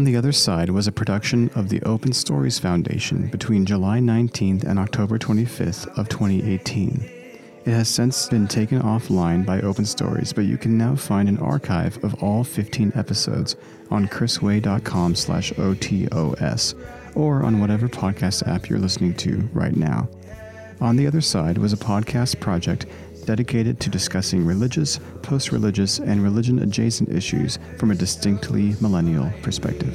[0.00, 4.64] On the Other Side was a production of the Open Stories Foundation between July 19th
[4.64, 7.06] and October 25th of 2018.
[7.66, 11.36] It has since been taken offline by Open Stories, but you can now find an
[11.36, 13.56] archive of all 15 episodes
[13.90, 16.74] on chrisway.com slash OTOS
[17.14, 20.08] or on whatever podcast app you're listening to right now.
[20.80, 22.86] On the Other Side was a podcast project
[23.26, 29.94] dedicated to discussing religious, post religious, and religion adjacent issues from a distinctly millennial perspective.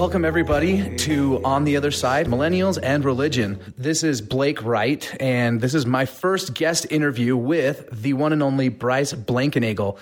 [0.00, 3.60] Welcome, everybody, to On the Other Side Millennials and Religion.
[3.76, 8.42] This is Blake Wright, and this is my first guest interview with the one and
[8.42, 9.98] only Bryce Blankenagel.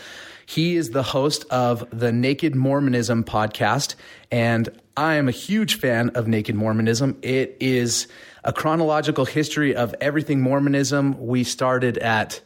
[0.48, 3.96] He is the host of the Naked Mormonism podcast,
[4.30, 7.18] and I am a huge fan of Naked Mormonism.
[7.20, 8.08] It is
[8.44, 11.26] a chronological history of everything Mormonism.
[11.26, 12.40] We started at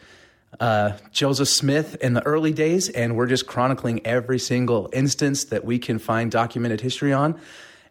[0.59, 5.65] uh, Joseph Smith in the early days, and we're just chronicling every single instance that
[5.65, 7.41] we can find documented history on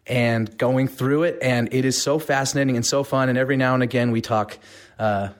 [0.06, 1.38] and going through it.
[1.40, 3.30] And it is so fascinating and so fun.
[3.30, 4.58] And every now and again, we talk
[4.98, 5.30] uh,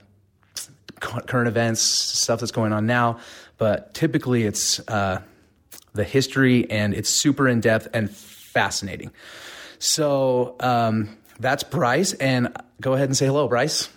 [0.98, 3.18] current events, stuff that's going on now
[3.58, 5.22] but typically it's uh,
[5.92, 9.10] the history and it's super in depth and fascinating.
[9.78, 13.88] So um, that's Bryce, and go ahead and say hello, Bryce.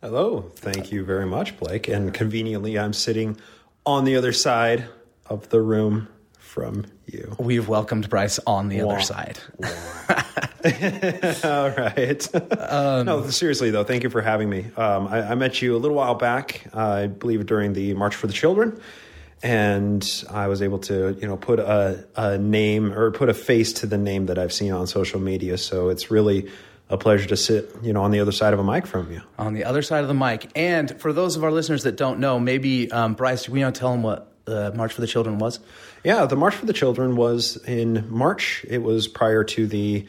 [0.00, 1.88] Hello, thank you very much, Blake.
[1.88, 3.38] And conveniently, I'm sitting
[3.86, 4.86] on the other side
[5.26, 7.36] of the room from you.
[7.38, 8.94] We've welcomed Bryce on the Wah.
[8.94, 9.38] other side.
[11.44, 12.34] All right.
[12.70, 14.66] Um, no, seriously though, thank you for having me.
[14.76, 18.14] Um, I, I, met you a little while back, uh, I believe during the March
[18.14, 18.80] for the Children,
[19.44, 23.74] and I was able to, you know, put a, a name or put a face
[23.74, 25.58] to the name that I've seen on social media.
[25.58, 26.50] So it's really
[26.88, 29.20] a pleasure to sit, you know, on the other side of a mic from you.
[29.38, 30.50] On the other side of the mic.
[30.56, 33.90] And for those of our listeners that don't know, maybe um, Bryce, we don't tell
[33.90, 35.60] them what the March for the Children was?
[36.04, 38.64] Yeah, the March for the Children was in March.
[38.66, 40.06] It was prior to the,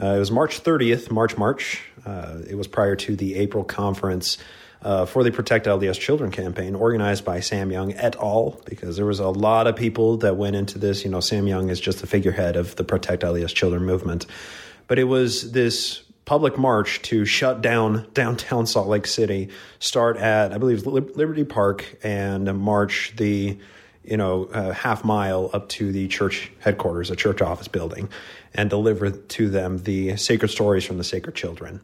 [0.00, 1.82] uh, it was March 30th, March March.
[2.06, 4.38] Uh, it was prior to the April conference
[4.82, 9.06] uh, for the Protect LDS Children campaign, organized by Sam Young et al., because there
[9.06, 11.04] was a lot of people that went into this.
[11.04, 14.26] You know, Sam Young is just the figurehead of the Protect LDS Children movement.
[14.86, 19.48] But it was this public march to shut down downtown Salt Lake City,
[19.80, 23.58] start at, I believe, Liberty Park, and march the
[24.04, 28.08] you know, uh, half mile up to the church headquarters, a church office building,
[28.54, 31.82] and deliver to them the sacred stories from the sacred children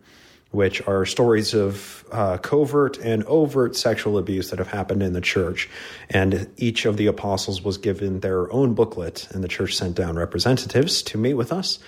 [0.54, 5.20] which are stories of uh, covert and overt sexual abuse that have happened in the
[5.20, 5.68] church.
[6.08, 10.14] And each of the apostles was given their own booklet, and the church sent down
[10.14, 11.80] representatives to meet with us.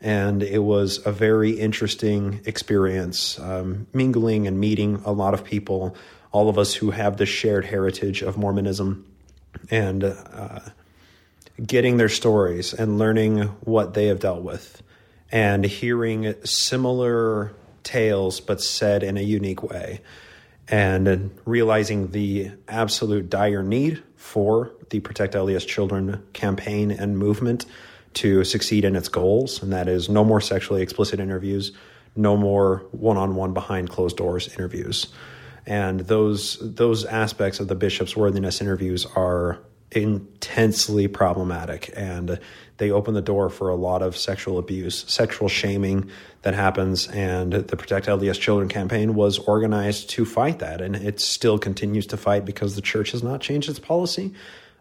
[0.00, 5.96] And it was a very interesting experience, um, mingling and meeting a lot of people,
[6.30, 9.04] all of us who have this shared heritage of Mormonism,
[9.68, 10.60] and uh,
[11.64, 14.80] getting their stories and learning what they have dealt with,
[15.32, 20.00] and hearing similar tales, but said in a unique way.
[20.68, 27.66] And realizing the absolute dire need for the Protect LDS Children campaign and movement
[28.14, 31.72] to succeed in its goals, and that is no more sexually explicit interviews,
[32.14, 35.08] no more one-on-one behind closed doors interviews.
[35.66, 39.58] And those those aspects of the bishop's worthiness interviews are
[39.92, 42.40] intensely problematic and
[42.78, 46.10] they open the door for a lot of sexual abuse, sexual shaming
[46.42, 47.08] that happens.
[47.08, 50.80] And the Protect LDS Children campaign was organized to fight that.
[50.80, 54.32] And it still continues to fight because the church has not changed its policy.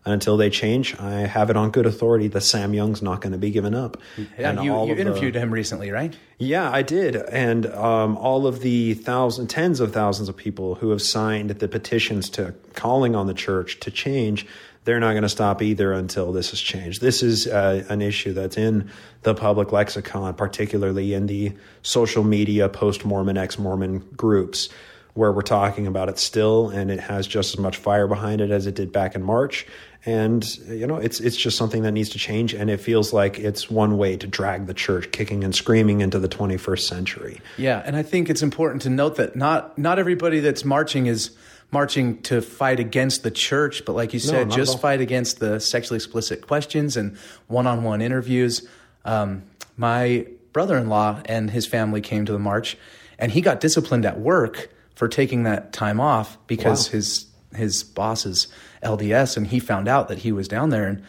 [0.03, 3.33] And until they change, I have it on good authority that Sam Young's not going
[3.33, 3.97] to be given up.
[4.17, 6.17] Yeah, and you, you interviewed the, him recently, right?
[6.39, 7.15] Yeah, I did.
[7.15, 11.67] And um, all of the thousands, tens of thousands of people who have signed the
[11.67, 14.47] petitions to calling on the church to change
[14.83, 17.01] they're not going to stop either until this is changed.
[17.01, 18.89] This is uh, an issue that's in
[19.21, 24.69] the public lexicon, particularly in the social media post Mormon, ex Mormon groups,
[25.13, 28.49] where we're talking about it still, and it has just as much fire behind it
[28.49, 29.67] as it did back in March.
[30.03, 33.37] And you know, it's it's just something that needs to change, and it feels like
[33.37, 37.41] it's one way to drag the church kicking and screaming into the 21st century.
[37.57, 41.31] Yeah, and I think it's important to note that not not everybody that's marching is
[41.69, 45.59] marching to fight against the church, but like you said, no, just fight against the
[45.59, 47.15] sexually explicit questions and
[47.47, 48.67] one on one interviews.
[49.05, 49.43] Um,
[49.77, 52.75] my brother in law and his family came to the march,
[53.19, 56.93] and he got disciplined at work for taking that time off because wow.
[56.93, 57.25] his
[57.55, 58.47] his boss is
[58.83, 60.87] LDS, and he found out that he was down there.
[60.87, 61.03] And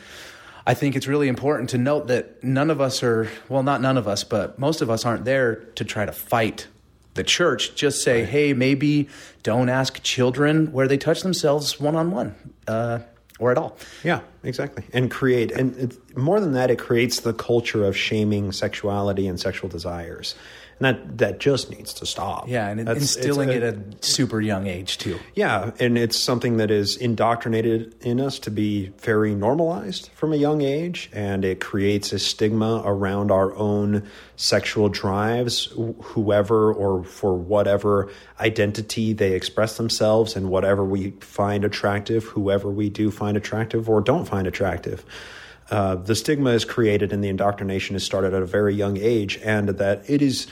[0.67, 3.97] I think it's really important to note that none of us are well, not none
[3.97, 6.69] of us, but most of us aren't there to try to fight
[7.15, 9.09] the church just say, hey, maybe
[9.43, 12.35] don't ask children where they touch themselves one on one
[13.39, 13.77] or at all.
[14.05, 14.85] Yeah, exactly.
[14.93, 19.69] And create, and more than that, it creates the culture of shaming sexuality and sexual
[19.69, 20.35] desires.
[20.83, 22.49] That, that just needs to stop.
[22.49, 25.19] Yeah, and That's- instilling it at a super young age, too.
[25.35, 30.37] Yeah, and it's something that is indoctrinated in us to be very normalized from a
[30.37, 35.69] young age, and it creates a stigma around our own sexual drives,
[36.03, 42.91] whoever or for whatever identity they express themselves, and whatever we find attractive, whoever we
[42.91, 45.05] do find attractive or don't find attractive.
[45.71, 49.39] Uh, the stigma is created and the indoctrination is started at a very young age,
[49.45, 50.47] and that it is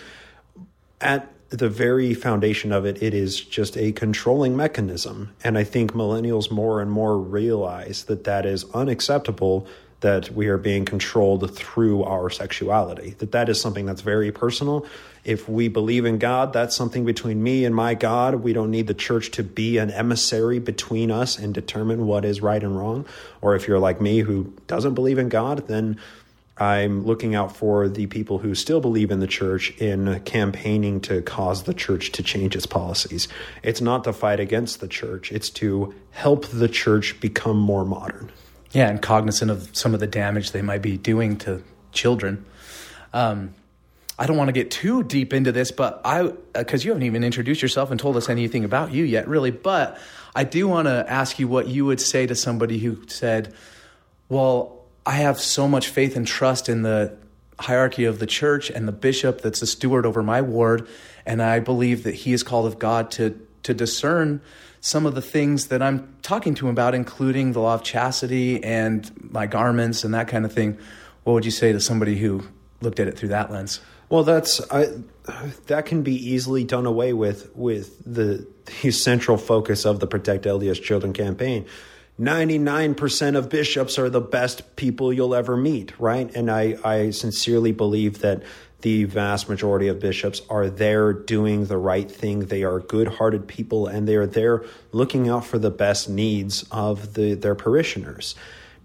[1.00, 5.35] at the very foundation of it, it is just a controlling mechanism.
[5.43, 9.67] And I think millennials more and more realize that that is unacceptable.
[10.00, 13.11] That we are being controlled through our sexuality.
[13.19, 14.87] That that is something that's very personal.
[15.25, 18.37] If we believe in God, that's something between me and my God.
[18.37, 22.41] We don't need the church to be an emissary between us and determine what is
[22.41, 23.05] right and wrong.
[23.43, 25.99] Or if you're like me who doesn't believe in God, then
[26.61, 31.23] I'm looking out for the people who still believe in the church in campaigning to
[31.23, 33.29] cause the church to change its policies.
[33.62, 38.31] It's not to fight against the church, it's to help the church become more modern.
[38.73, 41.62] Yeah, and cognizant of some of the damage they might be doing to
[41.93, 42.45] children.
[43.15, 43.55] Um,
[44.19, 47.25] I don't want to get too deep into this, but I, because you haven't even
[47.25, 49.51] introduced yourself and told us anything about you yet, really.
[49.51, 49.99] But
[50.37, 53.55] I do want to ask you what you would say to somebody who said,
[54.29, 57.17] Well, I have so much faith and trust in the
[57.58, 60.88] hierarchy of the church and the bishop that's the steward over my ward,
[61.26, 64.41] and I believe that he is called of God to, to discern
[64.81, 68.62] some of the things that I'm talking to him about, including the law of chastity
[68.64, 70.79] and my garments and that kind of thing.
[71.25, 72.43] What would you say to somebody who
[72.81, 73.81] looked at it through that lens?
[74.08, 74.88] Well, that's I,
[75.67, 78.47] that can be easily done away with with the,
[78.82, 81.67] the central focus of the Protect LDS Children campaign.
[82.20, 86.31] 99% of bishops are the best people you'll ever meet, right?
[86.37, 88.43] And I, I sincerely believe that
[88.82, 92.40] the vast majority of bishops are there doing the right thing.
[92.40, 96.64] They are good hearted people and they are there looking out for the best needs
[96.70, 98.34] of the, their parishioners.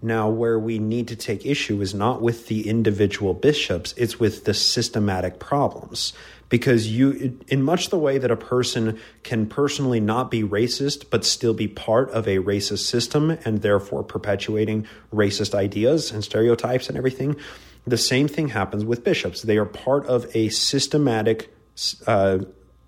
[0.02, 4.44] Now, where we need to take issue is not with the individual bishops, it's with
[4.44, 6.12] the systematic problems.
[6.48, 11.24] Because you, in much the way that a person can personally not be racist, but
[11.24, 16.96] still be part of a racist system and therefore perpetuating racist ideas and stereotypes and
[16.96, 17.34] everything,
[17.84, 19.42] the same thing happens with bishops.
[19.42, 21.52] They are part of a systematic
[22.06, 22.38] uh,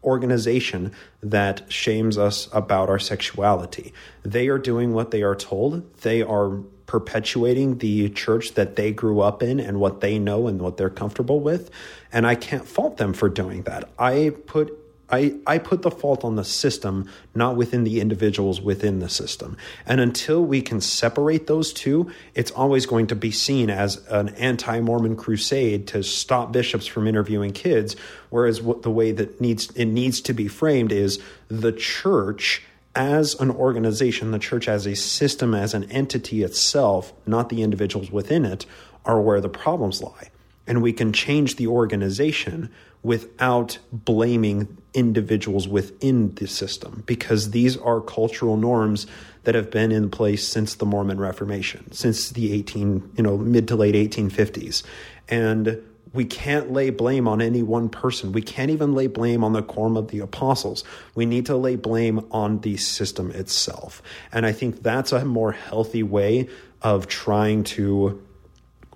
[0.05, 3.93] organization that shames us about our sexuality.
[4.23, 5.97] They are doing what they are told.
[6.03, 10.61] They are perpetuating the church that they grew up in and what they know and
[10.61, 11.71] what they're comfortable with.
[12.11, 13.89] And I can't fault them for doing that.
[13.99, 14.77] I put
[15.11, 19.57] I, I put the fault on the system, not within the individuals within the system.
[19.87, 24.31] And until we can separate those two, it's always going to be seen as an
[24.31, 27.97] anti Mormon crusade to stop bishops from interviewing kids.
[28.29, 31.19] Whereas what the way that needs it needs to be framed is
[31.49, 32.63] the church
[32.99, 38.11] as an organization, the church as a system, as an entity itself, not the individuals
[38.11, 38.67] within it,
[39.05, 40.31] are where the problems lie.
[40.67, 42.71] And we can change the organization
[43.05, 49.07] without blaming individuals within the system because these are cultural norms
[49.45, 53.69] that have been in place since the Mormon Reformation, since the 18, you know, mid
[53.69, 54.83] to late 1850s.
[55.29, 55.81] And
[56.19, 58.33] we can't lay blame on any one person.
[58.33, 60.83] We can't even lay blame on the quorum of the apostles.
[61.15, 64.03] We need to lay blame on the system itself.
[64.33, 66.49] And I think that's a more healthy way
[66.83, 68.21] of trying to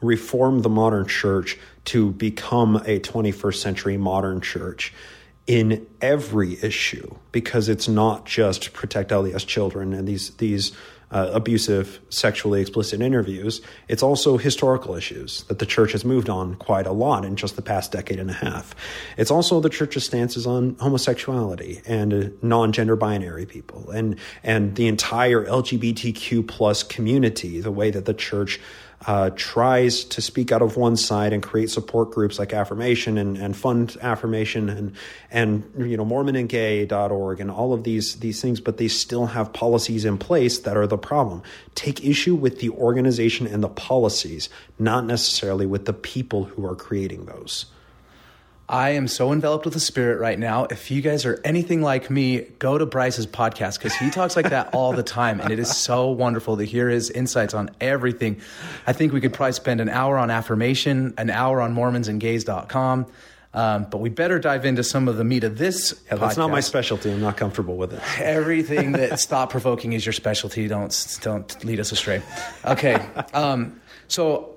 [0.01, 4.93] reform the modern church to become a 21st century modern church
[5.47, 10.73] in every issue because it's not just protect LDS children and these these
[11.13, 16.55] uh, abusive sexually explicit interviews it's also historical issues that the church has moved on
[16.55, 18.75] quite a lot in just the past decade and a half.
[19.17, 24.87] It's also the church's stances on homosexuality and uh, non-gender binary people and and the
[24.87, 28.61] entire LGBTQ plus community the way that the church
[29.07, 33.37] uh, tries to speak out of one side and create support groups like affirmation and,
[33.37, 34.95] and fund affirmation and
[35.31, 40.05] and you know mormonandgay.org and all of these these things but they still have policies
[40.05, 41.43] in place that are the problem.
[41.75, 46.77] Take issue with the organization and the policies not necessarily with the people who are
[46.77, 47.67] creating those
[48.73, 50.65] I am so enveloped with the spirit right now.
[50.65, 54.49] If you guys are anything like me, go to Bryce's podcast because he talks like
[54.49, 55.41] that all the time.
[55.43, 58.41] And it is so wonderful to hear his insights on everything.
[58.87, 63.07] I think we could probably spend an hour on affirmation, an hour on mormonsandgays.com.
[63.55, 66.01] Um, but we better dive into some of the meat of this.
[66.07, 67.13] Yeah, that's not my specialty.
[67.13, 68.01] I'm not comfortable with it.
[68.19, 70.67] Everything that's thought provoking is your specialty.
[70.69, 72.23] Don't don't lead us astray.
[72.65, 72.95] Okay.
[73.35, 74.52] Um, so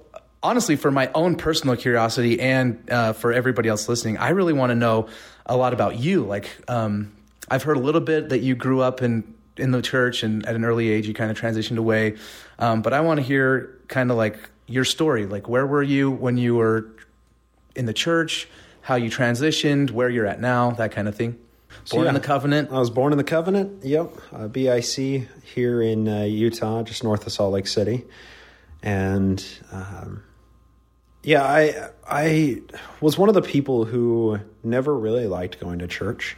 [0.46, 4.70] honestly, for my own personal curiosity and uh, for everybody else listening, I really want
[4.70, 5.08] to know
[5.46, 6.24] a lot about you.
[6.24, 7.12] Like, um,
[7.50, 10.56] I've heard a little bit that you grew up in in the church, and at
[10.56, 12.18] an early age, you kind of transitioned away.
[12.60, 14.38] Um, but I want to hear kind of like
[14.68, 15.25] your story.
[15.25, 16.88] Like, where were you when you were
[17.75, 18.48] in the church?
[18.82, 19.92] How you transitioned?
[19.92, 20.72] Where you're at now?
[20.72, 21.40] That kind of thing.
[21.90, 22.10] Born yeah.
[22.10, 22.72] in the covenant.
[22.72, 23.84] I was born in the Covenant.
[23.84, 28.06] Yep, uh, BIC here in uh, Utah, just north of Salt Lake City,
[28.82, 30.24] and um,
[31.25, 32.62] yeah, I I
[33.01, 36.38] was one of the people who never really liked going to church,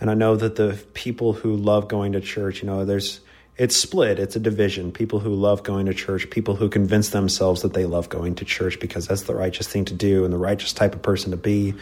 [0.00, 3.20] and I know that the people who love going to church, you know, there's
[3.56, 4.20] it's split.
[4.20, 4.92] It's a division.
[4.92, 8.44] People who love going to church, people who convince themselves that they love going to
[8.44, 11.36] church because that's the righteous thing to do and the righteous type of person to
[11.36, 11.74] be.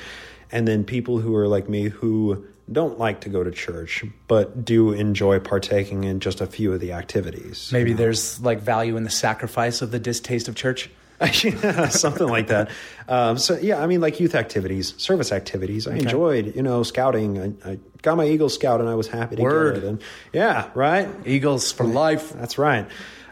[0.50, 4.64] And then people who are like me who don't like to go to church but
[4.64, 7.70] do enjoy partaking in just a few of the activities.
[7.72, 10.90] Maybe there's like value in the sacrifice of the distaste of church.
[11.90, 12.70] something like that.
[13.06, 15.86] Um, so yeah, I mean, like youth activities, service activities.
[15.86, 17.58] I enjoyed, you know, scouting.
[17.62, 19.74] I, I got my Eagle Scout, and I was happy to Word.
[19.74, 19.88] get it.
[19.88, 21.08] And yeah, right.
[21.26, 22.32] Eagles for life.
[22.32, 22.86] That's right.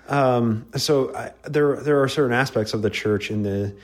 [0.09, 3.75] Um, so I, there, there are certain aspects of the church in the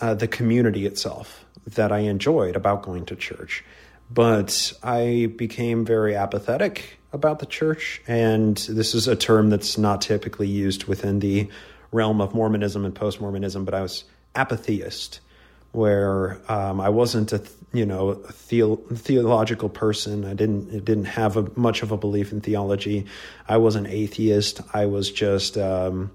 [0.00, 3.64] uh, the community itself that I enjoyed about going to church,
[4.10, 10.00] but I became very apathetic about the church, and this is a term that's not
[10.00, 11.48] typically used within the
[11.92, 14.04] realm of Mormonism and post Mormonism, but I was
[14.34, 15.20] apatheist,
[15.72, 17.42] where um, I wasn't a
[17.72, 20.24] you know a theo- theological person.
[20.24, 23.06] I didn't didn't have a, much of a belief in theology.
[23.48, 24.60] I was an atheist.
[24.72, 26.10] I was just um,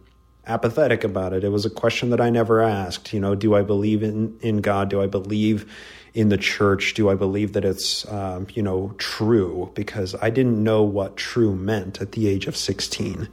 [0.48, 1.44] apathetic about it.
[1.44, 3.14] It was a question that I never asked.
[3.14, 4.90] You know, do I believe in in God?
[4.90, 5.72] Do I believe
[6.14, 6.94] in the church?
[6.94, 9.72] Do I believe that it's um, you know true?
[9.74, 13.30] Because I didn't know what true meant at the age of sixteen.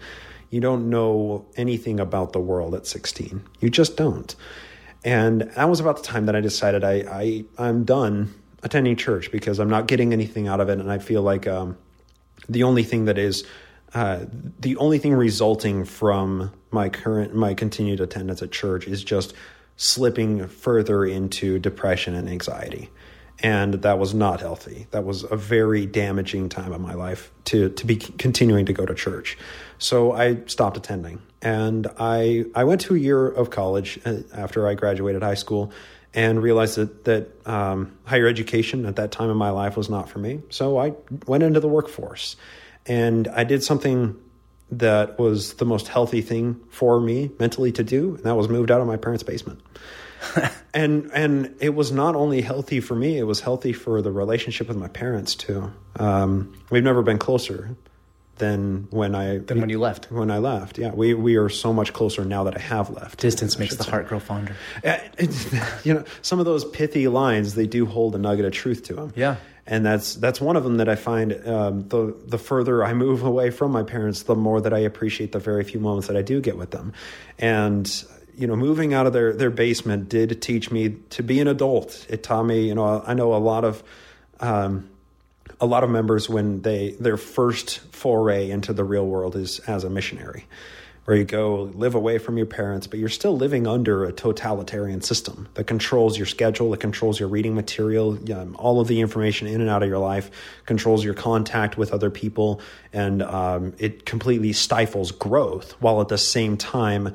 [0.53, 3.43] You don't know anything about the world at sixteen.
[3.61, 4.37] You just don't.
[5.03, 9.33] And that was about the time that I decided I, I I'm done attending church
[9.33, 11.79] because I'm not getting anything out of it, and I feel like um,
[12.51, 13.45] the only thing that is
[13.95, 14.27] uh,
[14.61, 19.33] the only thing resulting from my current my continued attendance at church is just
[19.79, 22.91] slipping further into depression and anxiety
[23.43, 24.87] and that was not healthy.
[24.93, 28.87] That was a very damaging time of my life to to be continuing to go
[28.87, 29.37] to church.
[29.79, 31.21] So i stopped attending.
[31.41, 35.73] And i i went to a year of college uh, after i graduated high school
[36.15, 40.09] and realized that that um, higher education at that time in my life was not
[40.09, 40.43] for me.
[40.51, 40.95] So i
[41.27, 42.37] went into the workforce
[42.87, 44.19] and I did something
[44.73, 48.71] that was the most healthy thing for me mentally to do, and that was moved
[48.71, 49.61] out of my parents' basement.
[50.75, 54.69] and and it was not only healthy for me; it was healthy for the relationship
[54.69, 55.73] with my parents too.
[55.97, 57.77] Um, we've never been closer
[58.37, 60.11] than when I Than when you left.
[60.11, 63.21] When I left, yeah, we we are so much closer now that I have left.
[63.21, 63.91] Distance makes the say.
[63.91, 64.55] heart grow fonder.
[64.85, 68.53] Uh, it's- you know, some of those pithy lines they do hold a nugget of
[68.53, 69.13] truth to them.
[69.15, 69.37] Yeah.
[69.67, 73.23] and that's that's one of them that I find um, the the further I move
[73.33, 76.23] away from my parents, the more that I appreciate the very few moments that I
[76.23, 76.95] do get with them,
[77.39, 77.87] and
[78.37, 82.07] you know, moving out of their their basement did teach me to be an adult.
[82.09, 83.83] It taught me, you know, I know a lot of.
[84.41, 84.89] Um,
[85.61, 89.85] a lot of members when they their first foray into the real world is as
[89.85, 90.47] a missionary
[91.05, 95.01] where you go live away from your parents but you're still living under a totalitarian
[95.01, 98.19] system that controls your schedule that controls your reading material
[98.57, 100.31] all of the information in and out of your life
[100.67, 102.61] controls your contact with other people
[102.93, 107.15] and um, it completely stifles growth while at the same time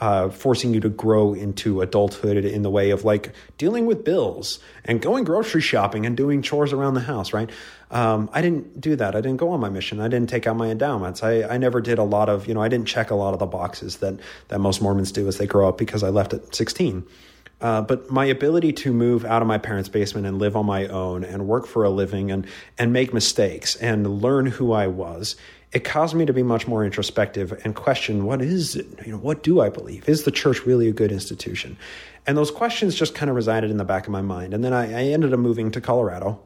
[0.00, 4.58] uh, forcing you to grow into adulthood in the way of like dealing with bills
[4.84, 7.50] and going grocery shopping and doing chores around the house, right?
[7.90, 9.14] Um, I didn't do that.
[9.14, 10.00] I didn't go on my mission.
[10.00, 11.22] I didn't take out my endowments.
[11.22, 13.38] I, I never did a lot of, you know, I didn't check a lot of
[13.38, 14.18] the boxes that,
[14.48, 17.06] that most Mormons do as they grow up because I left at 16.
[17.60, 20.88] Uh, but my ability to move out of my parents' basement and live on my
[20.88, 22.44] own and work for a living and
[22.76, 25.36] and make mistakes and learn who I was,
[25.72, 28.86] it caused me to be much more introspective and question what is it?
[29.06, 30.08] You know, what do I believe?
[30.08, 31.78] Is the church really a good institution?
[32.26, 34.54] And those questions just kind of resided in the back of my mind.
[34.54, 36.40] And then I, I ended up moving to Colorado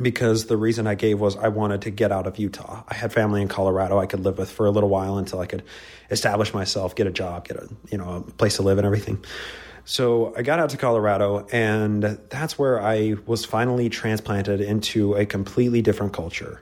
[0.00, 2.82] because the reason I gave was I wanted to get out of Utah.
[2.88, 5.46] I had family in Colorado I could live with for a little while until I
[5.46, 5.62] could
[6.10, 9.24] establish myself, get a job, get a you know a place to live and everything.
[9.84, 15.24] So I got out to Colorado, and that's where I was finally transplanted into a
[15.24, 16.60] completely different culture.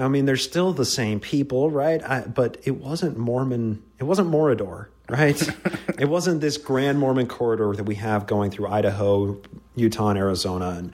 [0.00, 2.02] I mean, they're still the same people, right?
[2.02, 3.82] I, but it wasn't Mormon.
[3.98, 4.88] It wasn't Morador.
[5.10, 5.40] right?
[5.98, 9.40] it wasn't this grand Mormon corridor that we have going through Idaho,
[9.74, 10.70] Utah, and Arizona.
[10.78, 10.92] And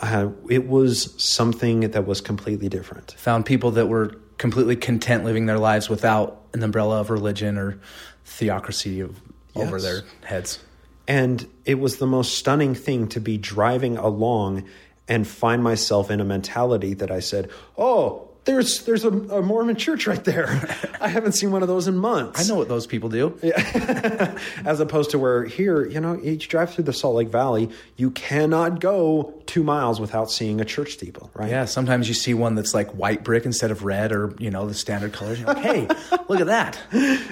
[0.00, 3.12] uh, it was something that was completely different.
[3.12, 7.80] Found people that were completely content living their lives without an umbrella of religion or
[8.24, 9.20] theocracy of,
[9.54, 9.66] yes.
[9.66, 10.58] over their heads.
[11.06, 14.64] And it was the most stunning thing to be driving along
[15.06, 19.76] and find myself in a mentality that I said, "Oh, there's there's a, a, Mormon
[19.76, 20.46] church right there.
[21.00, 22.40] I haven't seen one of those in months.
[22.40, 23.38] I know what those people do.
[23.42, 24.38] Yeah.
[24.64, 28.10] As opposed to where here, you know, you drive through the Salt Lake Valley, you
[28.10, 31.50] cannot go two miles without seeing a church steeple, right?
[31.50, 31.64] Yeah.
[31.64, 34.74] Sometimes you see one that's like white brick instead of red, or you know, the
[34.74, 35.38] standard colors.
[35.38, 35.88] You're like, hey,
[36.28, 36.78] look at that.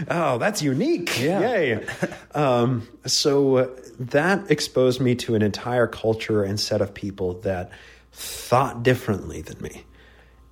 [0.08, 1.20] Oh, that's unique.
[1.20, 1.40] Yeah.
[1.40, 1.86] Yay.
[2.34, 7.70] um, so that exposed me to an entire culture and set of people that
[8.12, 9.84] thought differently than me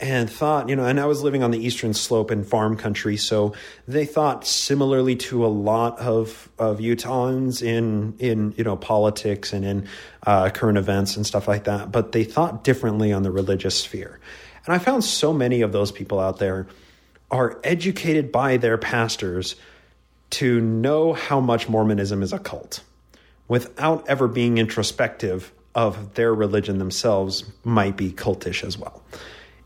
[0.01, 3.19] and thought, you know, and I was living on the eastern slope in farm country,
[3.19, 3.53] so
[3.87, 9.65] they thought similarly to a lot of of Utahns in in you know politics and
[9.65, 9.89] in
[10.27, 14.19] uh, current events and stuff like that, but they thought differently on the religious sphere.
[14.65, 16.67] And I found so many of those people out there
[17.31, 19.57] are educated by their pastors
[20.31, 22.83] to know how much Mormonism is a cult
[23.49, 29.03] without ever being introspective of their religion themselves might be cultish as well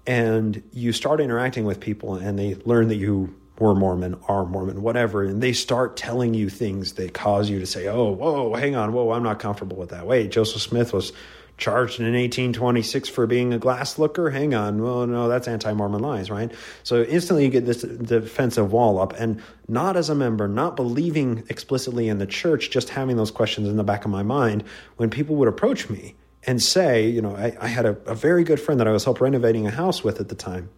[0.07, 4.83] and you start interacting with people and they learn that you were Mormon, are Mormon,
[4.83, 8.75] whatever, and they start telling you things that cause you to say, "Oh, whoa, hang
[8.75, 11.13] on, whoa, I'm not comfortable with that." Wait, Joseph Smith was
[11.57, 14.31] charged in 1826 for being a glass looker.
[14.31, 16.51] Hang on, well, no, that's anti-Mormon lies, right?
[16.83, 21.45] So instantly you get this defensive wall up, and not as a member, not believing
[21.49, 24.65] explicitly in the church, just having those questions in the back of my mind
[24.97, 28.45] when people would approach me and say, you know, I, I had a, a, very
[28.45, 30.69] good friend that I was help renovating a house with at the time.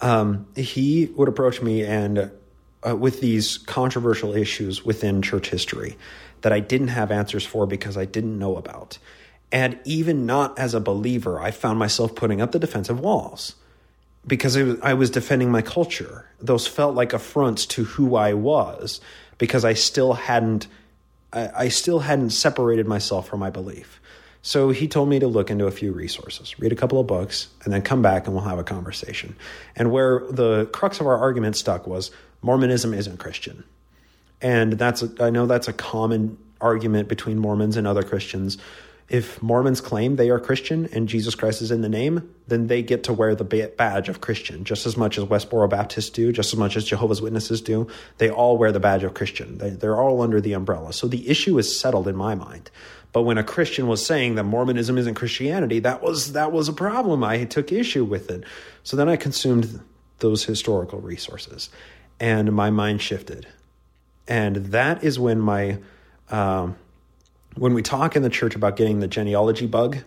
[0.00, 2.30] Um, he would approach me and
[2.86, 5.96] uh, with these controversial issues within church history
[6.42, 8.98] that I didn't have answers for because I didn't know about.
[9.50, 13.56] And even not as a believer, I found myself putting up the defensive walls
[14.26, 16.28] because was, I was defending my culture.
[16.38, 19.00] Those felt like affronts to who I was
[19.38, 20.66] because I still hadn't,
[21.32, 24.00] I, I still hadn't separated myself from my belief.
[24.42, 27.48] So he told me to look into a few resources, read a couple of books,
[27.64, 29.36] and then come back and we'll have a conversation.
[29.76, 33.64] And where the crux of our argument stuck was Mormonism isn't Christian.
[34.40, 38.58] And that's a, I know that's a common argument between Mormons and other Christians.
[39.08, 42.82] If Mormons claim they are Christian and Jesus Christ is in the name, then they
[42.82, 46.52] get to wear the badge of Christian just as much as Westboro Baptists do, just
[46.52, 47.88] as much as Jehovah's Witnesses do.
[48.18, 49.58] They all wear the badge of Christian.
[49.58, 50.92] They, they're all under the umbrella.
[50.92, 52.70] So the issue is settled in my mind.
[53.12, 56.72] But when a Christian was saying that Mormonism isn't Christianity, that was that was a
[56.72, 57.24] problem.
[57.24, 58.44] I took issue with it.
[58.82, 59.80] So then I consumed
[60.18, 61.70] those historical resources,
[62.20, 63.46] and my mind shifted.
[64.26, 65.78] And that is when my
[66.30, 66.76] um,
[67.56, 69.98] when we talk in the church about getting the genealogy bug,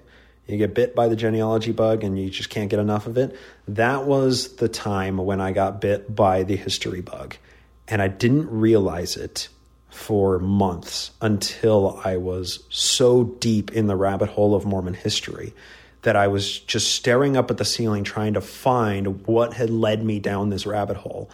[0.48, 3.36] you get bit by the genealogy bug and you just can't get enough of it.
[3.68, 7.38] That was the time when I got bit by the history bug.
[7.88, 9.50] And I didn't realize it
[9.92, 15.54] for months until I was so deep in the rabbit hole of Mormon history
[16.02, 20.04] that I was just staring up at the ceiling trying to find what had led
[20.04, 21.30] me down this rabbit hole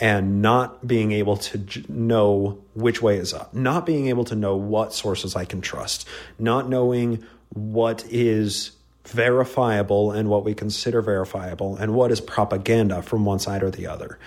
[0.00, 4.56] and not being able to know which way is up, not being able to know
[4.56, 6.08] what sources I can trust,
[6.38, 8.72] not knowing what is
[9.04, 13.86] verifiable and what we consider verifiable and what is propaganda from one side or the
[13.86, 14.18] other.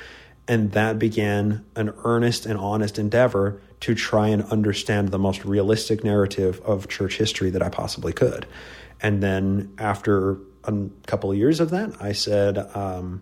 [0.48, 6.04] And that began an earnest and honest endeavor to try and understand the most realistic
[6.04, 8.46] narrative of church history that I possibly could.
[9.02, 13.22] And then after a couple of years of that, I said, um,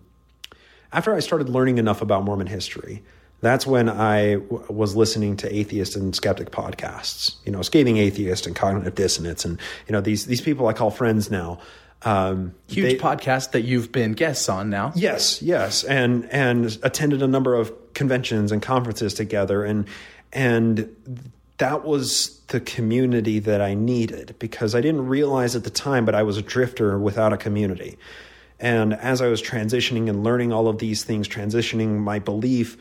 [0.92, 3.02] after I started learning enough about Mormon history,
[3.40, 8.46] that's when I w- was listening to atheist and skeptic podcasts, you know, scathing atheist
[8.46, 9.58] and cognitive dissonance, and
[9.88, 11.58] you know these these people I call friends now.
[12.04, 14.92] Um, Huge they, podcast that you've been guests on now.
[14.96, 19.86] Yes, yes, and and attended a number of conventions and conferences together, and
[20.32, 20.94] and
[21.58, 26.14] that was the community that I needed because I didn't realize at the time, but
[26.14, 27.98] I was a drifter without a community.
[28.58, 32.76] And as I was transitioning and learning all of these things, transitioning my belief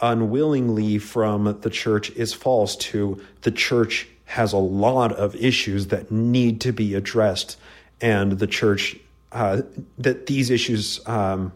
[0.00, 6.10] unwillingly from the church is false to the church has a lot of issues that
[6.10, 7.56] need to be addressed
[8.02, 8.96] and the church
[9.30, 9.62] uh,
[9.98, 11.52] that these issues um,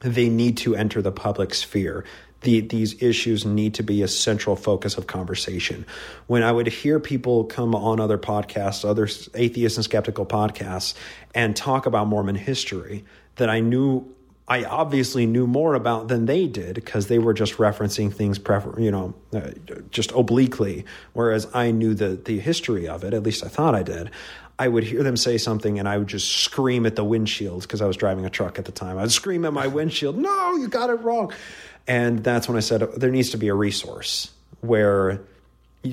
[0.00, 2.04] they need to enter the public sphere.
[2.42, 5.84] The, these issues need to be a central focus of conversation.
[6.28, 10.94] When I would hear people come on other podcasts, other atheist and skeptical podcasts,
[11.34, 13.04] and talk about Mormon history,
[13.36, 14.14] that I knew
[14.46, 18.80] I obviously knew more about than they did because they were just referencing things, prefer,
[18.80, 19.50] you know, uh,
[19.90, 20.86] just obliquely.
[21.12, 23.14] Whereas I knew the the history of it.
[23.14, 24.10] At least I thought I did.
[24.58, 27.80] I would hear them say something and I would just scream at the windshield because
[27.80, 28.98] I was driving a truck at the time.
[28.98, 31.32] I would scream at my windshield, "No, you got it wrong!"
[31.86, 35.20] And that's when I said there needs to be a resource where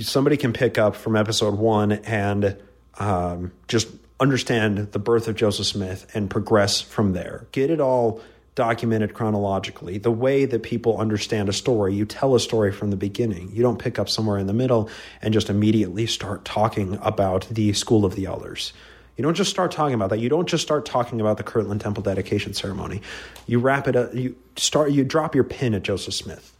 [0.02, 2.58] somebody can pick up from episode one and
[2.98, 3.88] um, just
[4.20, 7.48] understand the birth of Joseph Smith and progress from there.
[7.52, 8.22] Get it all
[8.56, 9.98] documented chronologically.
[9.98, 13.52] The way that people understand a story, you tell a story from the beginning.
[13.54, 14.90] You don't pick up somewhere in the middle
[15.22, 18.74] and just immediately start talking about the School of the Elders.
[19.18, 20.20] You don't just start talking about that.
[20.20, 23.02] You don't just start talking about the Kirtland Temple dedication ceremony.
[23.46, 24.14] You wrap it up.
[24.14, 24.92] You start.
[24.92, 26.52] You drop your pin at Joseph Smith.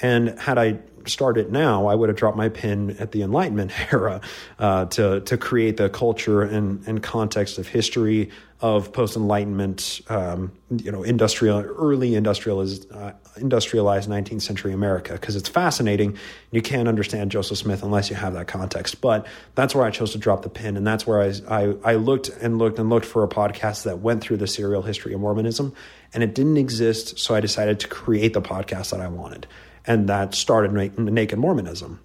[0.00, 4.20] And had I started now, I would have dropped my pin at the Enlightenment era
[4.58, 10.50] uh, to to create the culture and, and context of history of post Enlightenment, um,
[10.70, 16.16] you know, industrial early industrialized uh, industrialized 19th century America because it's fascinating.
[16.52, 19.02] You can't understand Joseph Smith unless you have that context.
[19.02, 21.94] But that's where I chose to drop the pin, and that's where I I, I
[21.96, 25.20] looked and looked and looked for a podcast that went through the serial history of
[25.20, 25.74] Mormonism,
[26.14, 27.18] and it didn't exist.
[27.18, 29.46] So I decided to create the podcast that I wanted
[29.86, 32.00] and that started Naked Mormonism.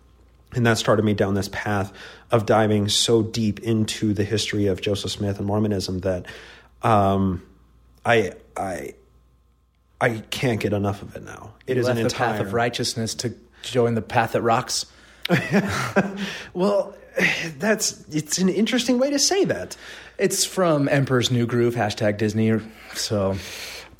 [0.54, 1.94] And that started me down this path
[2.30, 6.26] of diving so deep into the history of Joseph Smith and Mormonism that
[6.84, 7.42] um,
[8.06, 8.96] I I
[10.02, 11.54] I can't get enough of it now.
[11.68, 14.86] It you is an the entire path of righteousness to join the path that rocks.
[16.54, 16.96] well,
[17.58, 19.78] that's it's an interesting way to say that.
[20.18, 22.60] It's from Emperor's New Groove hashtag Disney.
[22.94, 23.38] So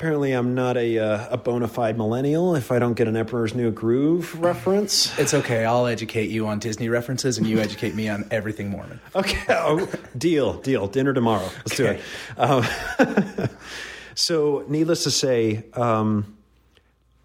[0.02, 3.54] Apparently, I'm not a uh, a bona fide millennial if I don't get an Emperor's
[3.54, 5.16] New Groove reference.
[5.16, 5.64] It's okay.
[5.64, 8.98] I'll educate you on Disney references, and you educate me on everything Mormon.
[9.14, 9.88] Okay, oh,
[10.18, 10.88] deal, deal.
[10.88, 11.48] Dinner tomorrow.
[11.58, 12.00] Let's okay.
[12.36, 12.50] do it.
[12.50, 13.48] Um,
[14.16, 16.36] so, needless to say, um,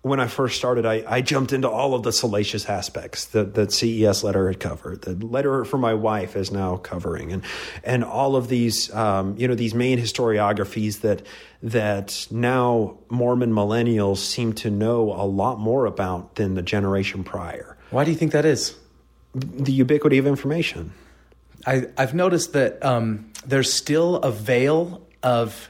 [0.07, 3.71] when I first started, I, I, jumped into all of the salacious aspects that, that
[3.71, 5.01] CES letter had covered.
[5.01, 7.43] The letter for my wife is now covering, and
[7.83, 11.25] and all of these, um, you know, these main historiographies that
[11.63, 17.77] that now Mormon millennials seem to know a lot more about than the generation prior.
[17.89, 18.75] Why do you think that is?
[19.33, 20.93] The ubiquity of information.
[21.65, 25.69] I, I've noticed that um, there's still a veil of,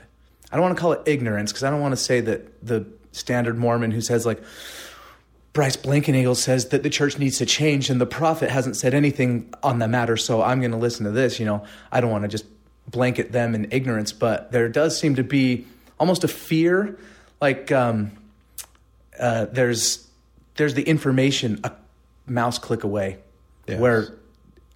[0.52, 2.86] I don't want to call it ignorance because I don't want to say that the
[3.18, 4.42] standard Mormon who says, like,
[5.54, 9.52] Bryce Blankenagel says that the church needs to change and the prophet hasn't said anything
[9.64, 11.40] on the matter, so I'm going to listen to this.
[11.40, 12.46] You know, I don't want to just
[12.88, 15.66] blanket them in ignorance, but there does seem to be
[16.00, 16.98] almost a fear,
[17.42, 18.12] like um,
[19.20, 20.08] uh, there's
[20.58, 21.72] there's the information a
[22.28, 23.18] mouse click away,
[23.68, 23.80] yes.
[23.80, 24.14] where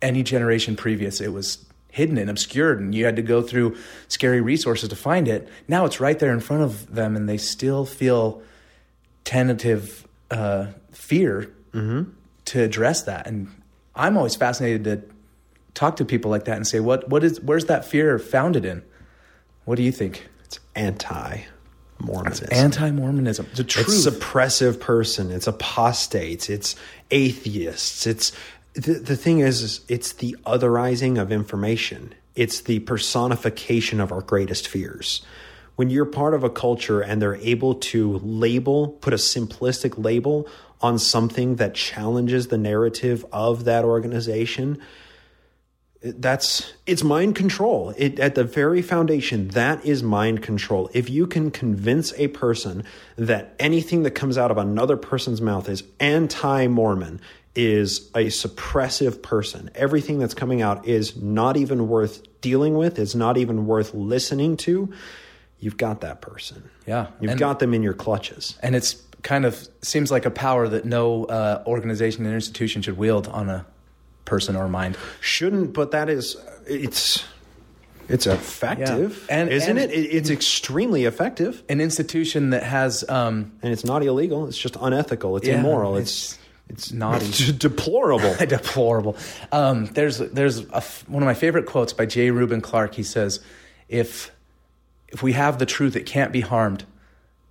[0.01, 3.75] any generation previous it was hidden and obscured, and you had to go through
[4.07, 5.47] scary resources to find it.
[5.67, 8.41] Now it's right there in front of them, and they still feel
[9.23, 12.09] tentative uh, fear mm-hmm.
[12.45, 13.27] to address that.
[13.27, 13.49] And
[13.93, 15.03] I'm always fascinated to
[15.73, 18.83] talk to people like that and say, what what is where's that fear founded in?
[19.65, 20.27] What do you think?
[20.45, 21.43] It's anti
[21.99, 22.47] Mormonism.
[22.51, 23.47] Anti Mormonism.
[23.51, 25.31] It's, it's suppressive person.
[25.31, 26.49] It's apostates.
[26.49, 26.75] It's
[27.11, 28.07] atheists.
[28.07, 28.31] It's
[28.73, 32.13] the, the thing is, is, it's the otherizing of information.
[32.35, 35.25] It's the personification of our greatest fears.
[35.75, 40.47] When you're part of a culture and they're able to label, put a simplistic label
[40.79, 44.79] on something that challenges the narrative of that organization,
[46.03, 51.27] that's it's mind control it, at the very foundation that is mind control if you
[51.27, 52.83] can convince a person
[53.17, 57.21] that anything that comes out of another person's mouth is anti-mormon
[57.55, 63.15] is a suppressive person everything that's coming out is not even worth dealing with it's
[63.15, 64.91] not even worth listening to
[65.59, 69.45] you've got that person yeah you've and, got them in your clutches and it's kind
[69.45, 73.65] of seems like a power that no uh, organization and institution should wield on a
[74.25, 74.97] person or mind.
[75.19, 76.37] Shouldn't, but that is
[76.67, 77.23] it's
[78.07, 79.41] it's effective, yeah.
[79.41, 79.93] and isn't and it?
[79.93, 81.63] It's extremely effective.
[81.69, 84.47] An institution that has, um, and it's not illegal.
[84.47, 85.37] It's just unethical.
[85.37, 85.95] It's yeah, immoral.
[85.97, 86.40] It's it's,
[86.93, 87.25] naughty.
[87.25, 88.35] It's deplorable.
[88.47, 89.17] deplorable.
[89.51, 92.31] Um, there's there's a, one of my favorite quotes by J.
[92.31, 92.95] Reuben Clark.
[92.95, 93.39] He says,
[93.89, 94.31] "If
[95.09, 96.85] if we have the truth, it can't be harmed,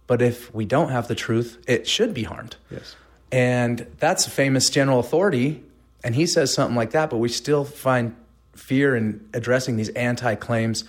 [0.06, 2.96] but if we don't have the truth, it should be harmed." Yes.
[3.32, 5.62] And that's a famous general authority
[6.02, 8.16] and he says something like that, but we still find
[8.54, 10.84] fear in addressing these anti claims.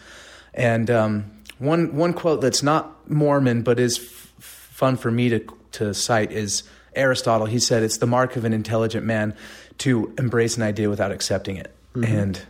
[0.54, 5.46] And um, one, one quote that's not Mormon, but is f- fun for me to,
[5.74, 6.64] to cite is
[6.96, 7.48] Aristotle.
[7.48, 9.36] He said, It's the mark of an intelligent man
[9.80, 11.74] to embrace an idea without accepting it.
[11.96, 12.16] Mm-hmm.
[12.16, 12.42] And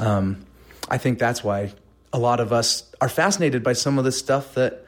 [0.00, 0.46] um,
[0.88, 1.72] I think that's why
[2.12, 4.84] a lot of us are fascinated by some of the stuff that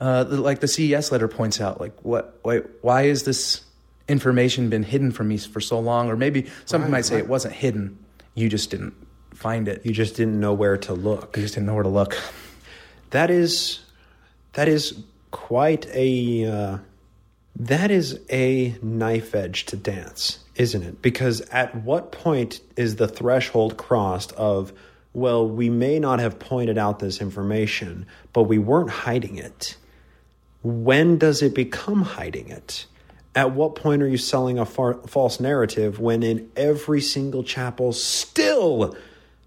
[0.00, 3.62] uh, like the CES letter points out, like what, why, why is this
[4.08, 6.10] information been hidden from me for so long?
[6.10, 7.24] Or maybe somebody Right, might say right.
[7.24, 7.98] it wasn't hidden,
[8.34, 8.94] you just didn't
[9.34, 9.84] find it.
[9.84, 11.36] You just didn't know where to look.
[11.36, 12.16] You just didn't know where to look.
[13.10, 13.80] That is
[14.54, 16.78] that is quite a uh,
[17.58, 21.00] that is a knife edge to dance, isn't it?
[21.00, 24.72] Because at what point is the threshold crossed of
[25.16, 29.78] well, we may not have pointed out this information, but we weren't hiding it.
[30.62, 32.84] When does it become hiding it?
[33.34, 37.94] At what point are you selling a far, false narrative when in every single chapel
[37.94, 38.94] still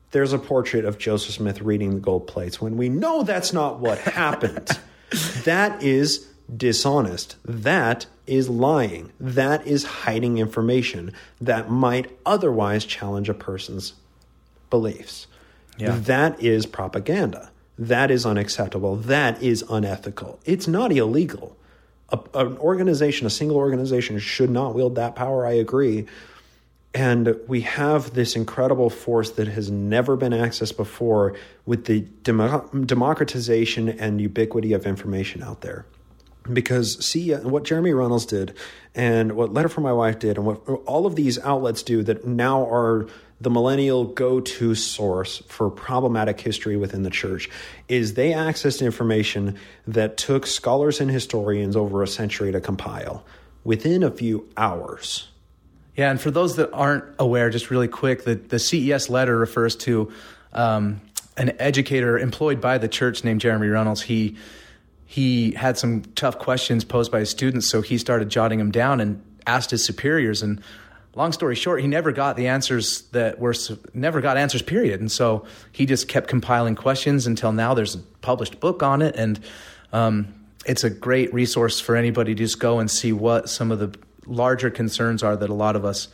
[0.10, 3.80] there's a portrait of Joseph Smith reading the gold plates when we know that's not
[3.80, 4.70] what happened?
[5.44, 7.36] that is dishonest.
[7.46, 9.12] That is lying.
[9.20, 13.94] That is hiding information that might otherwise challenge a person's
[14.70, 15.28] beliefs.
[15.78, 15.98] Yeah.
[15.98, 17.52] That is propaganda.
[17.78, 18.98] That is unacceptable.
[18.98, 20.40] That is unethical.
[20.46, 21.56] It's not illegal.
[22.10, 25.48] A, an organization, a single organization, should not wield that power.
[25.48, 26.06] I agree.
[26.94, 31.36] And we have this incredible force that has never been accessed before
[31.66, 35.86] with the demo- democratization and ubiquity of information out there.
[36.52, 38.56] Because see what Jeremy Runnells did,
[38.96, 42.26] and what Letter from My Wife did, and what all of these outlets do that
[42.26, 43.08] now are
[43.42, 47.50] the millennial go to source for problematic history within the church
[47.88, 53.24] is they accessed information that took scholars and historians over a century to compile
[53.64, 55.30] within a few hours.
[55.96, 59.76] Yeah, and for those that aren't aware, just really quick, the, the CES letter refers
[59.78, 60.12] to
[60.54, 61.02] um,
[61.38, 64.02] an educator employed by the church named Jeremy Runnells.
[64.02, 64.38] He
[65.12, 69.02] he had some tough questions posed by his students, so he started jotting them down
[69.02, 70.44] and asked his superiors.
[70.44, 70.62] And
[71.16, 73.56] long story short, he never got the answers that were
[73.96, 74.62] never got answers.
[74.62, 75.00] Period.
[75.00, 77.74] And so he just kept compiling questions until now.
[77.74, 79.40] There's a published book on it, and
[79.94, 80.32] um,
[80.68, 83.98] it's a great resource for anybody to just go and see what some of the
[84.28, 86.10] larger concerns are that a lot of us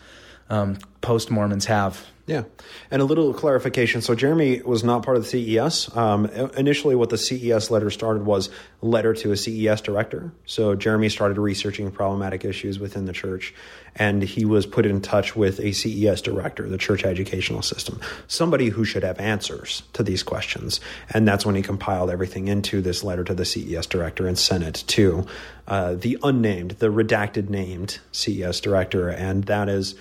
[0.50, 2.02] um, post Mormons have.
[2.28, 2.46] Yeah.
[2.90, 4.02] And a little clarification.
[4.02, 5.96] So Jeremy was not part of the CES.
[5.96, 6.26] Um,
[6.58, 8.50] initially, what the CES letter started was
[8.82, 10.32] letter to a CES director.
[10.48, 13.54] So Jeremy started researching problematic issues within the church,
[13.96, 18.70] and he was put in touch with a CES director, the church educational system, somebody
[18.70, 20.80] who should have answers to these questions.
[21.12, 24.64] And that's when he compiled everything into this letter to the CES director and sent
[24.64, 25.28] it to
[25.68, 29.10] uh, the unnamed, the redacted named CES director.
[29.10, 29.94] And that is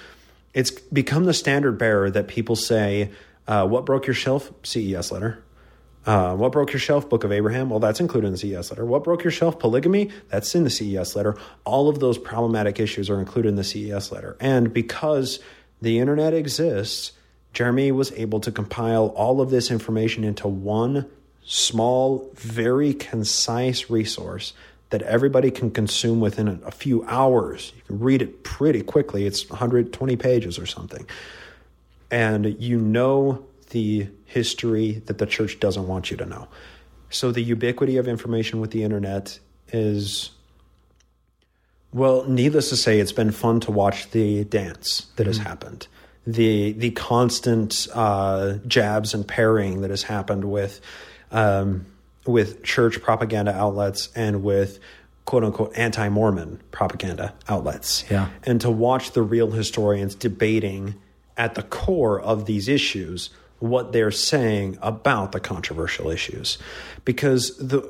[0.55, 3.11] it's become the standard bearer that people say,
[3.47, 5.45] uh, "What broke your shelf?" CES letter.
[6.07, 7.09] Uh, what broke your shelf?
[7.09, 7.71] Book of Abraham.
[7.71, 8.85] Well, that's included in the CES letter.
[8.85, 9.59] What broke your shelf?
[9.59, 10.11] Polygamy.
[10.29, 11.37] That's in the CES letter.
[11.65, 14.37] All of those problematic issues are included in the CES letter.
[14.39, 15.41] And because
[15.81, 17.13] the internet exists,
[17.55, 21.07] Jeremy was able to compile all of this information into one
[21.45, 24.53] small, very concise resource
[24.95, 27.73] that everybody can consume within a, few hours.
[27.75, 29.27] You can read it pretty quickly.
[29.27, 31.05] It's 120 pages or something.
[32.13, 36.47] And you know the history that the church doesn't want you to know.
[37.11, 39.41] So the ubiquity of information with the internet
[39.73, 40.31] is
[41.93, 45.89] well, needless to say, it's been fun to watch the dance that has happened.
[46.25, 50.81] The the constant uh, jabs and pairing that has happened with
[51.33, 51.87] um,
[52.27, 54.79] with church propaganda outlets and with
[55.25, 58.05] quote unquote anti Mormon propaganda outlets.
[58.11, 58.29] Yeah.
[58.45, 60.95] And to watch the real historians debating
[61.37, 66.59] at the core of these issues what they're saying about the controversial issues.
[67.05, 67.83] Because the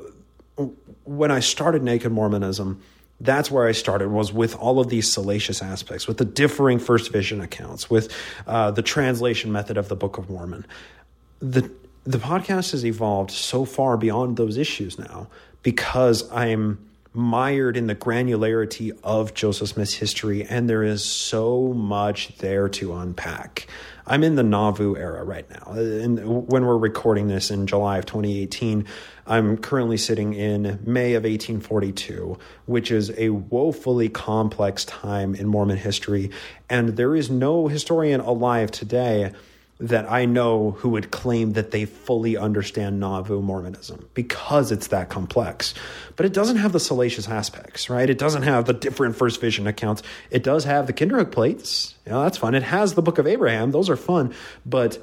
[1.03, 2.81] when I started Naked Mormonism,
[3.19, 7.11] that's where I started was with all of these salacious aspects, with the differing First
[7.11, 8.13] Vision accounts, with
[8.47, 10.65] uh, the translation method of the Book of Mormon.
[11.39, 11.69] The
[12.05, 15.27] the podcast has evolved so far beyond those issues now
[15.63, 16.77] because I'm
[17.15, 22.93] mired in the granularity of Joseph Smith's history, and there is so much there to
[22.93, 23.67] unpack.
[24.05, 25.71] I'm in the Nauvoo era right now.
[25.71, 28.85] And when we're recording this in July of 2018,
[29.25, 35.77] I'm currently sitting in May of 1842, which is a woefully complex time in Mormon
[35.77, 36.29] history.
[36.69, 39.31] And there is no historian alive today
[39.79, 45.09] that I know who would claim that they fully understand Nauvoo Mormonism because it's that
[45.09, 45.73] complex.
[46.15, 48.09] But it doesn't have the salacious aspects, right?
[48.09, 50.01] It doesn't have the different First Vision accounts.
[50.31, 51.95] It does have the Kinderhook plates.
[52.07, 52.55] Know, that's fun.
[52.55, 53.71] It has the Book of Abraham.
[53.71, 54.33] Those are fun.
[54.65, 54.97] But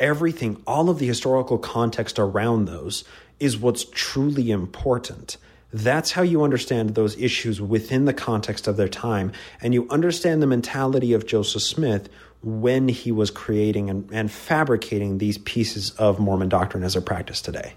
[0.00, 3.04] everything, all of the historical context around those
[3.38, 5.36] is what's truly important.
[5.74, 9.32] That's how you understand those issues within the context of their time.
[9.60, 12.08] And you understand the mentality of Joseph Smith
[12.44, 17.40] when he was creating and, and fabricating these pieces of Mormon doctrine as a practice
[17.40, 17.74] today.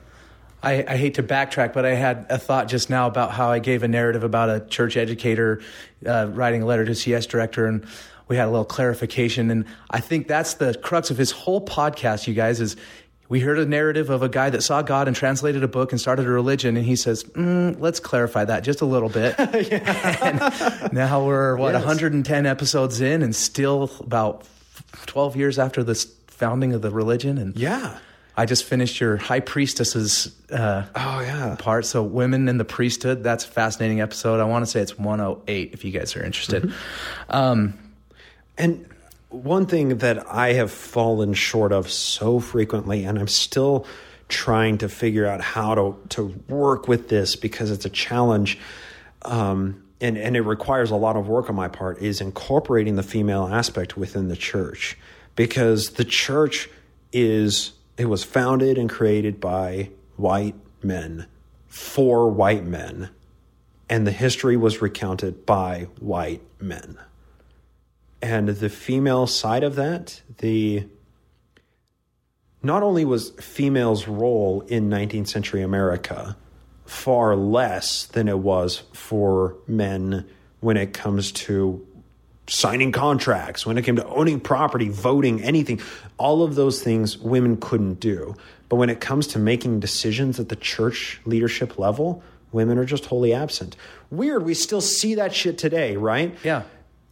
[0.62, 3.60] I, I, hate to backtrack, but I had a thought just now about how I
[3.60, 5.62] gave a narrative about a church educator
[6.06, 7.86] uh, writing a letter to CS director, and
[8.28, 9.52] we had a little clarification.
[9.52, 12.76] And I think that's the crux of his whole podcast, you guys, is
[13.30, 16.02] we heard a narrative of a guy that saw God and translated a book and
[16.02, 19.38] started a religion, and he says, mm, "Let's clarify that just a little bit."
[20.92, 21.86] now we're what yes.
[21.86, 24.46] 110 episodes in, and still about
[25.06, 25.96] 12 years after the
[26.28, 28.00] founding of the religion, and yeah,
[28.36, 31.86] I just finished your high priestesses uh, oh yeah part.
[31.86, 33.24] So women in the priesthood.
[33.24, 34.40] That's a fascinating episode.
[34.40, 36.64] I want to say it's 108 if you guys are interested.
[36.64, 37.36] Mm-hmm.
[37.36, 37.74] Um,
[38.58, 38.88] and
[39.30, 43.86] one thing that I have fallen short of so frequently, and I'm still
[44.30, 48.60] trying to figure out how to to work with this because it's a challenge.
[49.24, 53.04] Um, and, and it requires a lot of work on my part is incorporating the
[53.04, 54.98] female aspect within the church
[55.36, 56.70] because the church
[57.12, 61.26] is it was founded and created by white men
[61.68, 63.10] for white men,
[63.90, 66.98] and the history was recounted by white men.
[68.22, 70.88] And the female side of that, the
[72.64, 76.36] not only was females' role in 19th century America
[76.88, 80.28] far less than it was for men
[80.60, 81.86] when it comes to
[82.48, 85.82] signing contracts, when it came to owning property, voting, anything,
[86.18, 88.36] all of those things women couldn't do.
[88.70, 93.06] But when it comes to making decisions at the church leadership level, women are just
[93.06, 93.76] wholly absent.
[94.10, 96.36] Weird, we still see that shit today, right?
[96.44, 96.64] Yeah.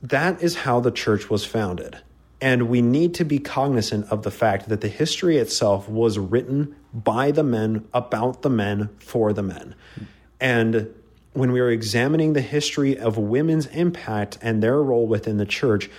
[0.01, 1.97] That is how the church was founded.
[2.41, 6.75] And we need to be cognizant of the fact that the history itself was written
[6.93, 9.75] by the men, about the men, for the men.
[10.39, 10.93] And
[11.33, 15.89] when we are examining the history of women's impact and their role within the church,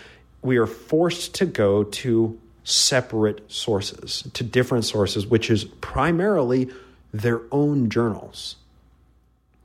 [0.42, 6.68] we are forced to go to separate sources, to different sources, which is primarily
[7.12, 8.56] their own journals.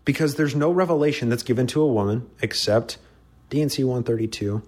[0.06, 2.98] Because there's no revelation that's given to a woman except
[3.50, 4.62] D&C 132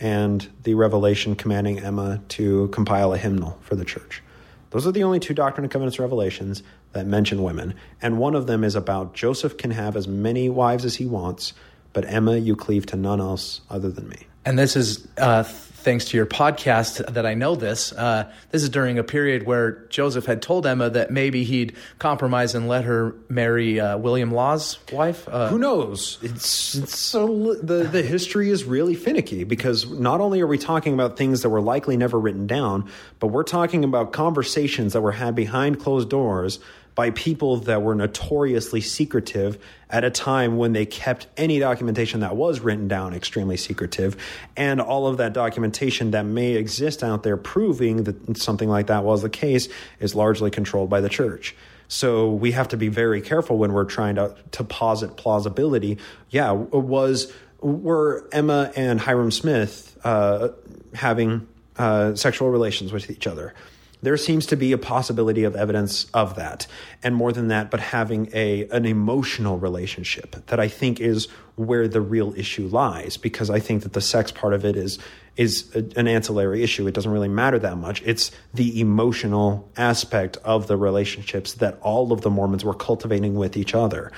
[0.00, 4.22] and the revelation commanding Emma to compile a hymnal for the church.
[4.70, 7.74] Those are the only two Doctrine and Covenants revelations that mention women.
[8.02, 11.54] And one of them is about Joseph can have as many wives as he wants,
[11.92, 14.26] but Emma, you cleave to none else other than me.
[14.44, 15.42] And this is uh,
[15.88, 17.94] thanks to your podcast that I know this.
[17.94, 22.54] Uh, this is during a period where Joseph had told Emma that maybe he'd compromise
[22.54, 25.26] and let her marry uh, William Law's wife.
[25.26, 26.18] Uh, Who knows?
[26.20, 30.92] It's, it's so the the history is really finicky because not only are we talking
[30.92, 35.12] about things that were likely never written down, but we're talking about conversations that were
[35.12, 36.58] had behind closed doors
[36.98, 39.56] by people that were notoriously secretive
[39.88, 44.16] at a time when they kept any documentation that was written down extremely secretive,
[44.56, 49.04] and all of that documentation that may exist out there proving that something like that
[49.04, 49.68] was the case
[50.00, 51.54] is largely controlled by the church.
[51.86, 55.98] So we have to be very careful when we're trying to, to posit plausibility.
[56.30, 60.48] Yeah, was were Emma and Hyrum Smith uh,
[60.94, 63.54] having uh, sexual relations with each other?
[64.00, 66.66] There seems to be a possibility of evidence of that
[67.02, 71.88] and more than that but having a an emotional relationship that i think is where
[71.88, 74.98] the real issue lies because i think that the sex part of it is
[75.38, 76.86] is a, an ancillary issue.
[76.86, 78.02] It doesn't really matter that much.
[78.04, 83.56] It's the emotional aspect of the relationships that all of the mormons were cultivating with
[83.56, 84.12] each other.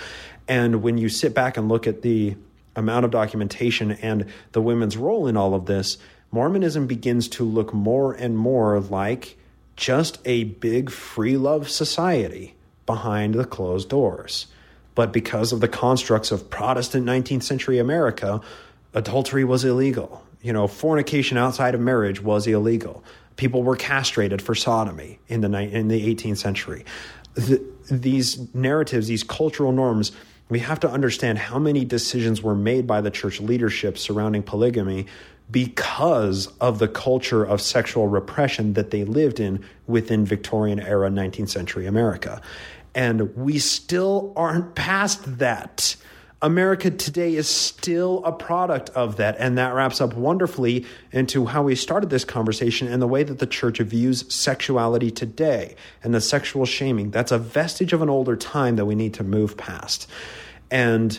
[0.49, 2.37] And when you sit back and look at the
[2.75, 5.99] amount of documentation and the women's role in all of this
[6.33, 9.37] mormonism begins to look more and more like
[9.81, 14.47] just a big free love society behind the closed doors.
[14.95, 18.43] But because of the constructs of Protestant 19th century America,
[18.93, 20.23] adultery was illegal.
[20.43, 23.03] You know, fornication outside of marriage was illegal.
[23.37, 26.85] People were castrated for sodomy in the in the 18th century.
[27.35, 30.12] The, these narratives, these cultural norms,
[30.51, 35.07] we have to understand how many decisions were made by the church leadership surrounding polygamy
[35.51, 41.51] because of the culture of sexual repression that they lived in within Victorian era 19th
[41.51, 42.40] century America.
[42.94, 45.96] And we still aren't past that.
[46.42, 49.37] America today is still a product of that.
[49.38, 53.38] And that wraps up wonderfully into how we started this conversation and the way that
[53.38, 57.11] the church views sexuality today and the sexual shaming.
[57.11, 60.09] That's a vestige of an older time that we need to move past.
[60.71, 61.19] And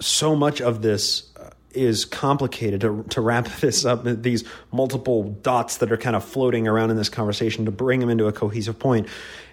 [0.00, 1.30] so much of this
[1.76, 6.66] is complicated to, to wrap this up, these multiple dots that are kind of floating
[6.66, 9.08] around in this conversation to bring them into a cohesive point.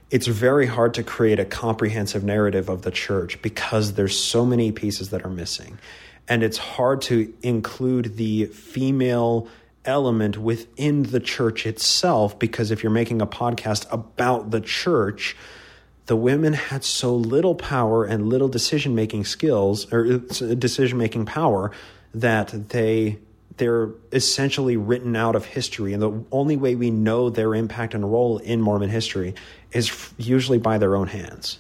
[0.10, 4.72] It's very hard to create a comprehensive narrative of the church because there's so many
[4.72, 5.80] pieces that are missing.
[6.28, 9.48] And it's hard to include the female
[9.86, 15.36] element within the church itself because if you're making a podcast about the church,
[16.06, 21.26] the women had so little power and little decision making skills or uh, decision making
[21.26, 21.72] power
[22.14, 23.20] that they
[23.58, 28.12] they're essentially written out of history and the only way we know their impact and
[28.12, 29.36] role in mormon history
[29.72, 31.60] is usually by their own hands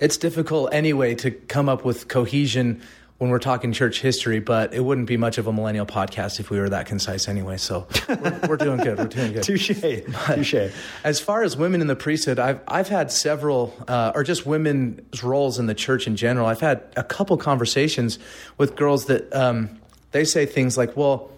[0.00, 2.80] it's difficult anyway to come up with cohesion
[3.18, 6.50] when we're talking church history, but it wouldn't be much of a millennial podcast if
[6.50, 7.56] we were that concise anyway.
[7.56, 8.98] So we're, we're doing good.
[8.98, 9.42] We're doing good.
[9.44, 9.68] Touche.
[9.68, 10.72] Touche.
[11.04, 15.22] As far as women in the priesthood, I've I've had several, uh, or just women's
[15.22, 16.46] roles in the church in general.
[16.46, 18.18] I've had a couple conversations
[18.58, 19.80] with girls that um,
[20.14, 21.30] they say things like, "Well,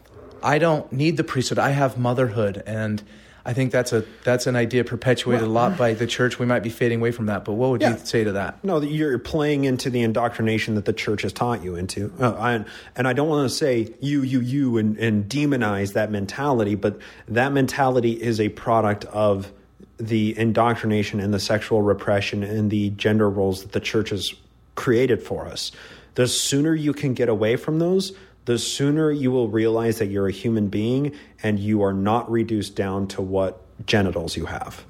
[0.43, 1.59] I don't need the priesthood.
[1.59, 3.03] I have motherhood," and
[3.47, 6.39] I think that's a that's an idea perpetuated well, a lot by the church.
[6.39, 7.93] We might be fading away from that, but what would yeah.
[7.93, 8.63] you say to that?
[8.65, 12.65] No, you're playing into the indoctrination that the church has taught you into, uh, I,
[12.97, 16.99] and I don't want to say you, you, you, and, and demonize that mentality, but
[17.29, 19.53] that mentality is a product of
[19.97, 24.35] the indoctrination and the sexual repression and the gender roles that the church has
[24.75, 25.71] created for us.
[26.17, 28.13] The sooner you can get away from those,
[28.47, 32.75] the sooner you will realize that you're a human being and you are not reduced
[32.75, 34.85] down to what genitals you have.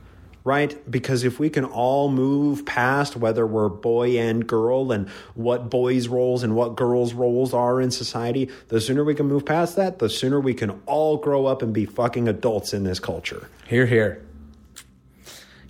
[0.45, 0.79] Right?
[0.89, 6.07] Because if we can all move past whether we're boy and girl and what boys'
[6.07, 9.99] roles and what girls' roles are in society, the sooner we can move past that,
[9.99, 13.49] the sooner we can all grow up and be fucking adults in this culture.
[13.67, 14.25] Here, here.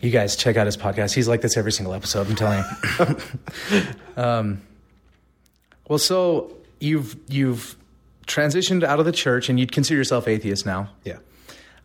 [0.02, 1.14] You guys check out his podcast.
[1.14, 2.62] He's like this every single episode, I'm telling
[2.98, 3.86] you.
[4.22, 4.60] um,
[5.88, 7.76] well, so you've you've
[8.26, 10.90] transitioned out of the church and you'd consider yourself atheist now.
[11.04, 11.18] Yeah.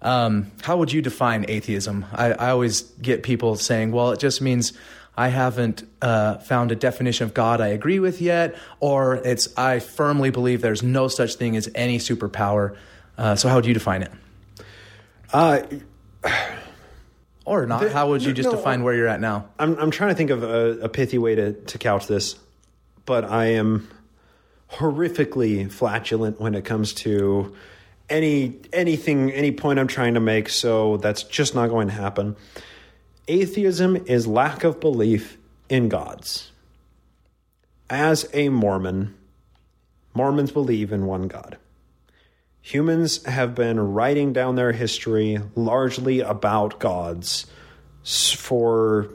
[0.02, 2.06] Um, how would you define atheism?
[2.12, 4.74] I, I, always get people saying, "Well, it just means
[5.16, 9.78] I haven't uh, found a definition of God I agree with yet," or it's I
[9.78, 12.76] firmly believe there's no such thing as any superpower.
[13.16, 14.12] Uh, so, how would you define it?
[15.32, 15.62] Uh,
[17.46, 17.82] or not?
[17.82, 19.50] The, how would you just no, define where you're at now?
[19.60, 22.40] I'm I'm trying to think of a, a pithy way to to couch this,
[23.06, 23.88] but I am
[24.72, 27.56] horrifically flatulent when it comes to
[28.10, 32.36] any anything any point I'm trying to make so that's just not going to happen.
[33.28, 35.38] Atheism is lack of belief
[35.70, 36.52] in gods.
[37.90, 39.16] As a Mormon,
[40.14, 41.58] Mormons believe in one God.
[42.62, 47.48] Humans have been writing down their history largely about gods
[48.04, 49.10] for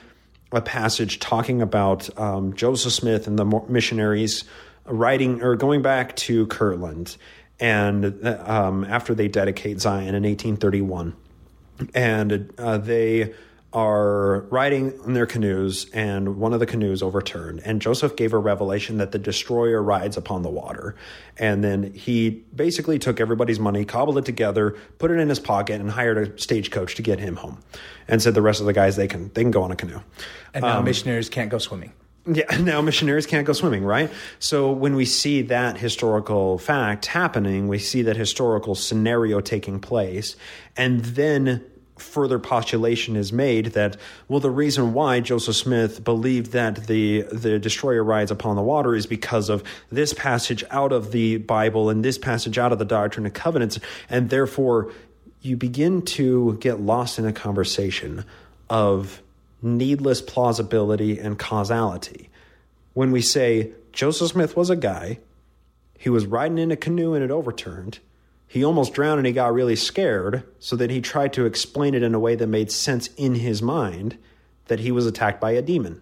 [0.52, 4.44] a passage talking about um, Joseph Smith and the missionaries
[4.86, 7.16] writing or going back to Kirtland,
[7.60, 11.16] and um, after they dedicate Zion in 1831,
[11.94, 13.34] and uh, they
[13.74, 17.61] are riding in their canoes, and one of the canoes overturned.
[17.63, 20.95] And Joseph gave a revelation that the destroyer rides upon the water.
[21.38, 25.80] And then he basically took everybody's money, cobbled it together, put it in his pocket,
[25.80, 27.59] and hired a stagecoach to get him home.
[28.09, 30.01] And said the rest of the guys they can they can go on a canoe.
[30.53, 31.93] And now um, missionaries can't go swimming.
[32.26, 34.11] Yeah, now missionaries can't go swimming, right?
[34.39, 40.36] So when we see that historical fact happening, we see that historical scenario taking place,
[40.76, 41.63] and then
[42.02, 43.97] further postulation is made that
[44.28, 48.95] well the reason why Joseph Smith believed that the the destroyer rides upon the water
[48.95, 52.86] is because of this passage out of the Bible and this passage out of the
[52.86, 53.80] Doctrine and Covenants
[54.10, 54.91] and therefore
[55.41, 58.26] you begin to get lost in a conversation
[58.70, 59.22] of
[59.62, 62.30] needless plausibility and causality.
[62.93, 65.20] When we say Joseph Smith was a guy
[66.02, 67.99] he was riding in a canoe and it overturned
[68.52, 72.04] he almost drowned and he got really scared, so that he tried to explain it
[72.04, 74.18] in a way that made sense in his mind
[74.66, 76.02] that he was attacked by a demon.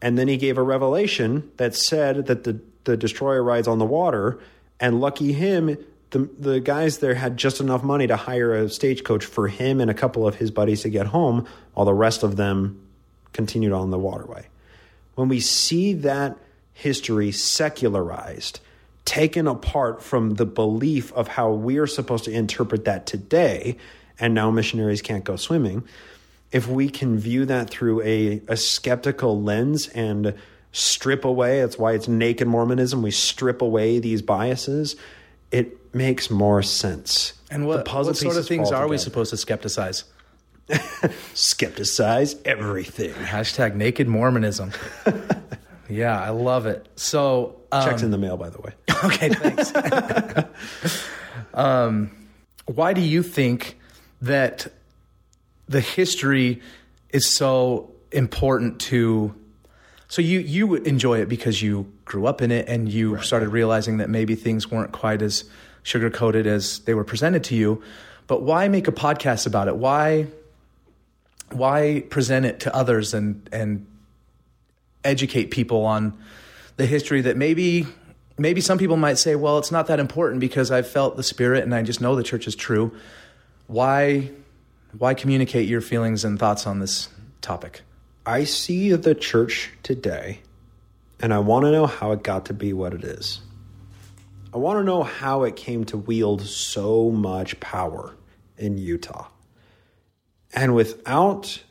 [0.00, 3.84] And then he gave a revelation that said that the, the destroyer rides on the
[3.84, 4.40] water,
[4.80, 5.78] and lucky him,
[6.10, 9.88] the, the guys there had just enough money to hire a stagecoach for him and
[9.88, 12.84] a couple of his buddies to get home, while the rest of them
[13.32, 14.48] continued on the waterway.
[15.14, 16.36] When we see that
[16.72, 18.58] history secularized,
[19.04, 23.76] taken apart from the belief of how we're supposed to interpret that today,
[24.18, 25.84] and now missionaries can't go swimming.
[26.50, 30.34] If we can view that through a, a skeptical lens and
[30.72, 34.96] strip away, that's why it's naked Mormonism, we strip away these biases,
[35.50, 37.34] it makes more sense.
[37.50, 40.04] And what, what sort of things are we supposed to skepticize?
[41.34, 43.12] Skepticize everything.
[43.14, 44.72] Hashtag naked Mormonism.
[45.94, 46.86] yeah, I love it.
[46.96, 48.72] So, um, checks in the mail, by the way.
[49.04, 49.72] Okay, thanks.
[51.54, 52.10] um,
[52.66, 53.76] why do you think
[54.20, 54.68] that
[55.68, 56.62] the history
[57.10, 59.34] is so important to?
[60.06, 63.24] So you you enjoy it because you grew up in it and you right.
[63.24, 65.44] started realizing that maybe things weren't quite as
[65.82, 67.82] sugar coated as they were presented to you.
[68.28, 69.76] But why make a podcast about it?
[69.76, 70.28] Why
[71.50, 73.86] why present it to others and and
[75.04, 76.16] educate people on
[76.76, 77.86] the history that maybe
[78.38, 81.64] maybe some people might say, well, it's not that important because I've felt the spirit
[81.64, 82.92] and I just know the church is true.
[83.66, 84.30] Why
[84.98, 87.08] why communicate your feelings and thoughts on this
[87.40, 87.82] topic?
[88.26, 90.40] I see the church today
[91.20, 93.40] and I want to know how it got to be what it is.
[94.54, 98.14] I want to know how it came to wield so much power
[98.58, 99.28] in Utah.
[100.52, 101.62] And without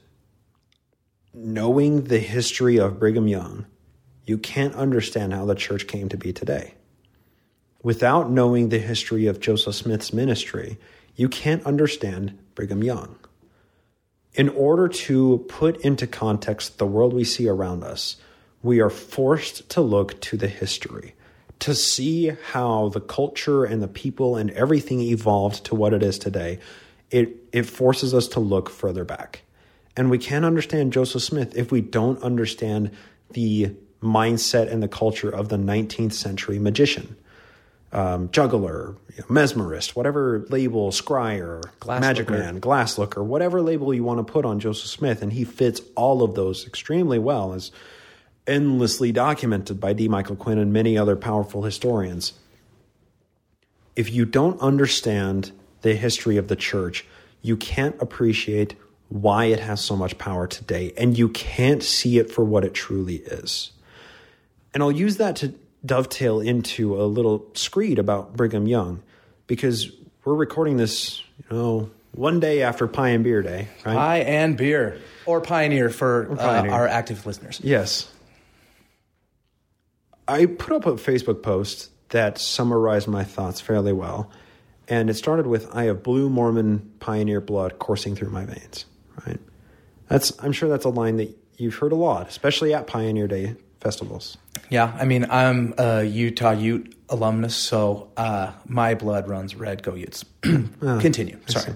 [1.34, 3.66] knowing the history of Brigham Young,
[4.26, 6.74] you can't understand how the church came to be today.
[7.84, 10.78] Without knowing the history of Joseph Smith's ministry,
[11.16, 13.18] you can't understand Brigham Young.
[14.34, 18.18] In order to put into context the world we see around us,
[18.62, 21.16] we are forced to look to the history,
[21.60, 26.20] to see how the culture and the people and everything evolved to what it is
[26.20, 26.60] today.
[27.10, 29.42] It, it forces us to look further back.
[29.96, 32.92] And we can't understand Joseph Smith if we don't understand
[33.32, 37.16] the mindset and the culture of the 19th century magician.
[37.94, 42.42] Um, juggler, you know, mesmerist, whatever label, scryer, glass magic looker.
[42.42, 45.82] man, glass looker, whatever label you want to put on Joseph Smith, and he fits
[45.96, 47.70] all of those extremely well, as
[48.48, 50.08] endlessly documented by D.
[50.08, 52.32] Michael Quinn and many other powerful historians.
[53.98, 57.06] If you don't understand the history of the church,
[57.42, 58.76] you can't appreciate
[59.12, 62.74] why it has so much power today, and you can't see it for what it
[62.74, 63.72] truly is.
[64.74, 65.54] And I'll use that to
[65.86, 69.04] dovetail into a little screed about Brigham Young
[69.48, 69.92] because
[70.24, 73.96] we're recording this, you know, one day after Pie and Beer Day, right?
[73.96, 76.72] Pie and Beer, or Pioneer for or Pioneer.
[76.72, 77.60] Uh, our active listeners.
[77.62, 78.10] Yes.
[80.26, 84.32] I put up a Facebook post that summarized my thoughts fairly well.
[84.88, 88.86] And it started with I have blue Mormon pioneer blood coursing through my veins,
[89.26, 89.40] right?
[90.08, 93.56] That's I'm sure that's a line that you've heard a lot, especially at Pioneer Day
[93.80, 94.38] festivals.
[94.70, 99.84] Yeah, I mean, I'm a Utah Ute alumnus, so uh, my blood runs red.
[99.84, 100.26] Go Utes.
[100.46, 100.68] oh,
[101.02, 101.38] Continue.
[101.48, 101.76] Sorry.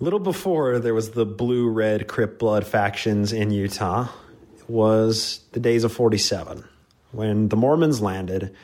[0.00, 4.08] Little before there was the blue red Crip blood factions in Utah
[4.66, 6.64] was the days of 47
[7.12, 8.54] when the Mormons landed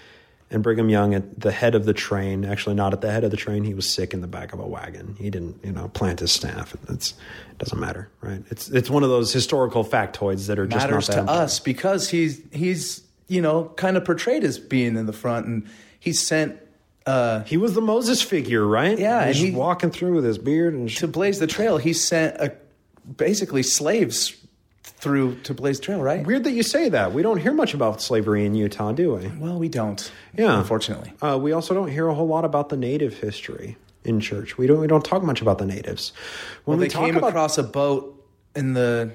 [0.50, 3.30] and Brigham Young at the head of the train, actually not at the head of
[3.30, 5.14] the train, he was sick in the back of a wagon.
[5.18, 6.74] He didn't, you know, plant his staff.
[6.88, 7.14] It's
[7.52, 8.42] it doesn't matter, right?
[8.50, 12.42] It's it's one of those historical factoids that are just matters to us because he's
[12.50, 15.68] he's you know kind of portrayed as being in the front, and
[16.00, 16.58] he sent.
[17.06, 18.98] Uh, he was the Moses figure, right?
[18.98, 21.78] Yeah, and he's walking through with his beard and to blaze the trail.
[21.78, 22.54] He sent a,
[23.16, 24.36] basically slaves
[25.00, 26.24] through to Blaze Trail, right?
[26.26, 27.12] Weird that you say that.
[27.12, 29.28] We don't hear much about slavery in Utah, do we?
[29.28, 30.10] Well, we don't.
[30.36, 31.12] Yeah, unfortunately.
[31.22, 34.58] Uh, we also don't hear a whole lot about the native history in church.
[34.58, 34.80] We don't.
[34.80, 36.12] We don't talk much about the natives.
[36.64, 38.24] When well, we came about, across a boat
[38.54, 39.12] in the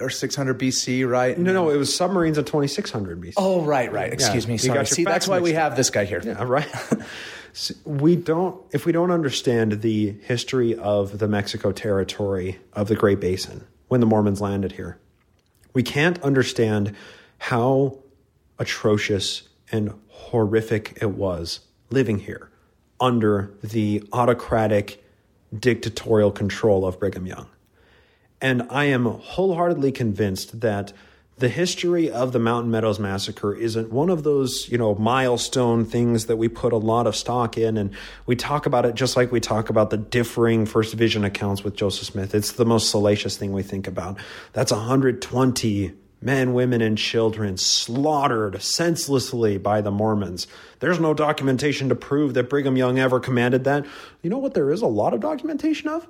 [0.00, 1.38] or 600 BC, right?
[1.38, 3.32] No, no, it was submarines in 2600 BC.
[3.38, 4.12] Oh, right, right.
[4.12, 4.58] Excuse yeah, me.
[4.58, 4.86] Sorry.
[4.86, 6.20] See, that's why we have this guy here.
[6.22, 6.68] Yeah, right.
[7.84, 13.20] we don't if we don't understand the history of the Mexico territory of the Great
[13.20, 14.98] Basin when the Mormons landed here,
[15.74, 16.94] we can't understand
[17.38, 17.98] how
[18.58, 21.60] atrocious and horrific it was
[21.90, 22.50] living here
[23.00, 25.04] under the autocratic
[25.56, 27.48] dictatorial control of Brigham Young.
[28.40, 30.92] And I am wholeheartedly convinced that
[31.38, 36.26] the history of the Mountain Meadows massacre isn't one of those, you know, milestone things
[36.26, 37.90] that we put a lot of stock in and
[38.26, 41.76] we talk about it just like we talk about the differing first vision accounts with
[41.76, 42.34] Joseph Smith.
[42.34, 44.18] It's the most salacious thing we think about.
[44.52, 50.48] That's 120 men, women, and children slaughtered senselessly by the Mormons.
[50.80, 53.86] There's no documentation to prove that Brigham Young ever commanded that.
[54.22, 56.08] You know what there is a lot of documentation of?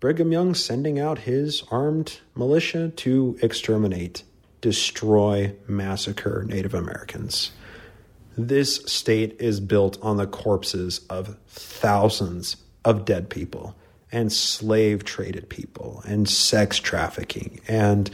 [0.00, 4.22] Brigham Young sending out his armed militia to exterminate
[4.60, 7.52] destroy, massacre Native Americans.
[8.36, 13.74] This state is built on the corpses of thousands of dead people
[14.12, 18.10] and slave traded people and sex trafficking and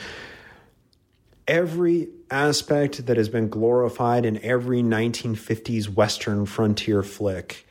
[1.47, 7.67] every aspect that has been glorified in every 1950s Western frontier flick,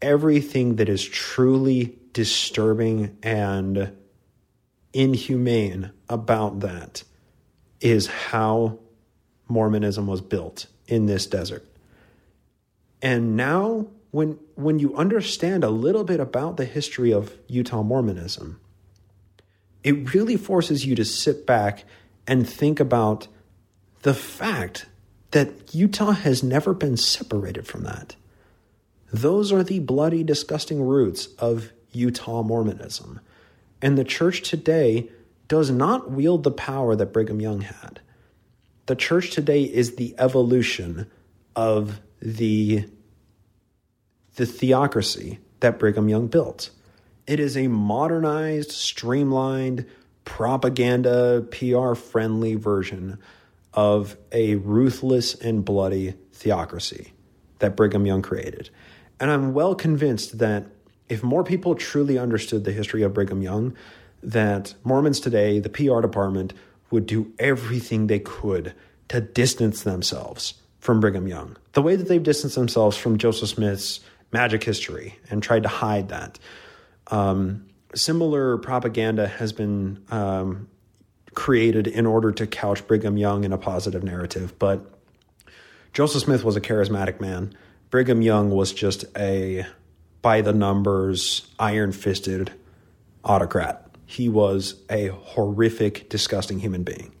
[0.00, 3.92] everything that is truly disturbing and
[4.92, 7.02] inhumane about that
[7.82, 8.78] is how
[9.48, 11.66] Mormonism was built in this desert.
[13.02, 18.60] And now when when you understand a little bit about the history of Utah Mormonism,
[19.82, 21.84] it really forces you to sit back
[22.26, 23.26] and think about
[24.02, 24.86] the fact
[25.32, 28.14] that Utah has never been separated from that.
[29.12, 33.20] Those are the bloody, disgusting roots of Utah Mormonism.
[33.80, 35.10] And the church today
[35.52, 38.00] does not wield the power that Brigham Young had.
[38.86, 41.10] The church today is the evolution
[41.54, 42.88] of the,
[44.36, 46.70] the theocracy that Brigham Young built.
[47.26, 49.84] It is a modernized, streamlined,
[50.24, 53.18] propaganda, PR friendly version
[53.74, 57.12] of a ruthless and bloody theocracy
[57.58, 58.70] that Brigham Young created.
[59.20, 60.64] And I'm well convinced that
[61.10, 63.76] if more people truly understood the history of Brigham Young,
[64.22, 66.52] that Mormons today, the PR department,
[66.90, 68.74] would do everything they could
[69.08, 71.56] to distance themselves from Brigham Young.
[71.72, 74.00] The way that they've distanced themselves from Joseph Smith's
[74.32, 76.38] magic history and tried to hide that.
[77.08, 80.68] Um, similar propaganda has been um,
[81.34, 84.86] created in order to couch Brigham Young in a positive narrative, but
[85.92, 87.54] Joseph Smith was a charismatic man.
[87.90, 89.66] Brigham Young was just a
[90.22, 92.52] by the numbers, iron fisted
[93.24, 97.12] autocrat he was a horrific, disgusting human being.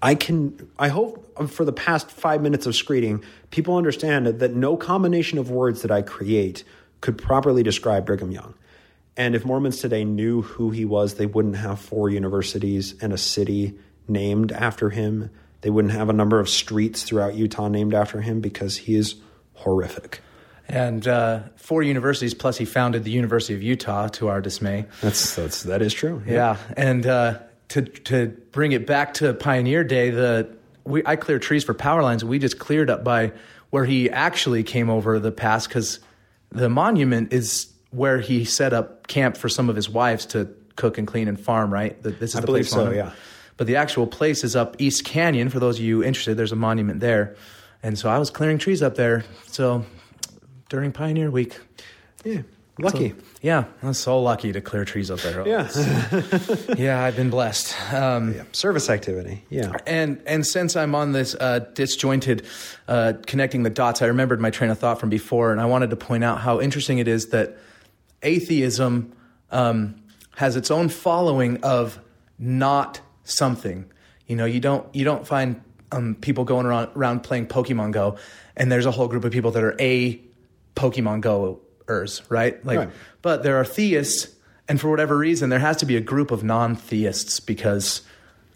[0.00, 4.54] I can, I hope uh, for the past five minutes of screening, people understand that
[4.54, 6.62] no combination of words that I create
[7.00, 8.54] could properly describe Brigham Young.
[9.16, 13.18] And if Mormons today knew who he was, they wouldn't have four universities and a
[13.18, 13.76] city
[14.06, 15.30] named after him.
[15.62, 19.16] They wouldn't have a number of streets throughout Utah named after him because he is
[19.54, 20.20] horrific
[20.68, 22.34] and uh, four universities.
[22.34, 24.08] Plus, he founded the University of Utah.
[24.08, 26.22] To our dismay, that's that's that is true.
[26.26, 26.56] Yeah, yeah.
[26.76, 27.38] and uh,
[27.68, 30.54] to to bring it back to Pioneer Day, the
[30.84, 32.24] we I clear trees for power lines.
[32.24, 33.32] We just cleared up by
[33.70, 36.00] where he actually came over the pass because
[36.50, 40.98] the monument is where he set up camp for some of his wives to cook
[40.98, 41.72] and clean and farm.
[41.72, 42.90] Right, this is I the believe place so.
[42.90, 43.12] Yeah.
[43.56, 45.48] But the actual place is up East Canyon.
[45.48, 47.34] For those of you interested, there's a monument there.
[47.82, 49.24] And so I was clearing trees up there.
[49.46, 49.84] So
[50.68, 51.58] during Pioneer Week.
[52.24, 52.42] Yeah.
[52.80, 53.10] Lucky.
[53.10, 55.46] So, yeah, I'm so lucky to clear trees up there.
[55.46, 55.68] Yeah.
[56.76, 57.74] yeah, I've been blessed.
[57.92, 58.44] Um, yeah.
[58.52, 59.44] Service activity.
[59.50, 59.72] Yeah.
[59.86, 62.46] And and since I'm on this uh, disjointed
[62.86, 65.90] uh, connecting the dots, I remembered my train of thought from before, and I wanted
[65.90, 67.58] to point out how interesting it is that
[68.22, 69.12] atheism
[69.50, 70.00] um,
[70.36, 71.98] has its own following of
[72.38, 73.90] not something.
[74.28, 75.60] You know, you don't you don't find
[75.90, 78.18] um, people going around, around playing Pokemon Go,
[78.56, 80.20] and there's a whole group of people that are a
[80.78, 82.64] Pokemon Goers, right?
[82.64, 82.90] Like, right.
[83.20, 84.28] but there are theists,
[84.68, 88.02] and for whatever reason, there has to be a group of non-theists because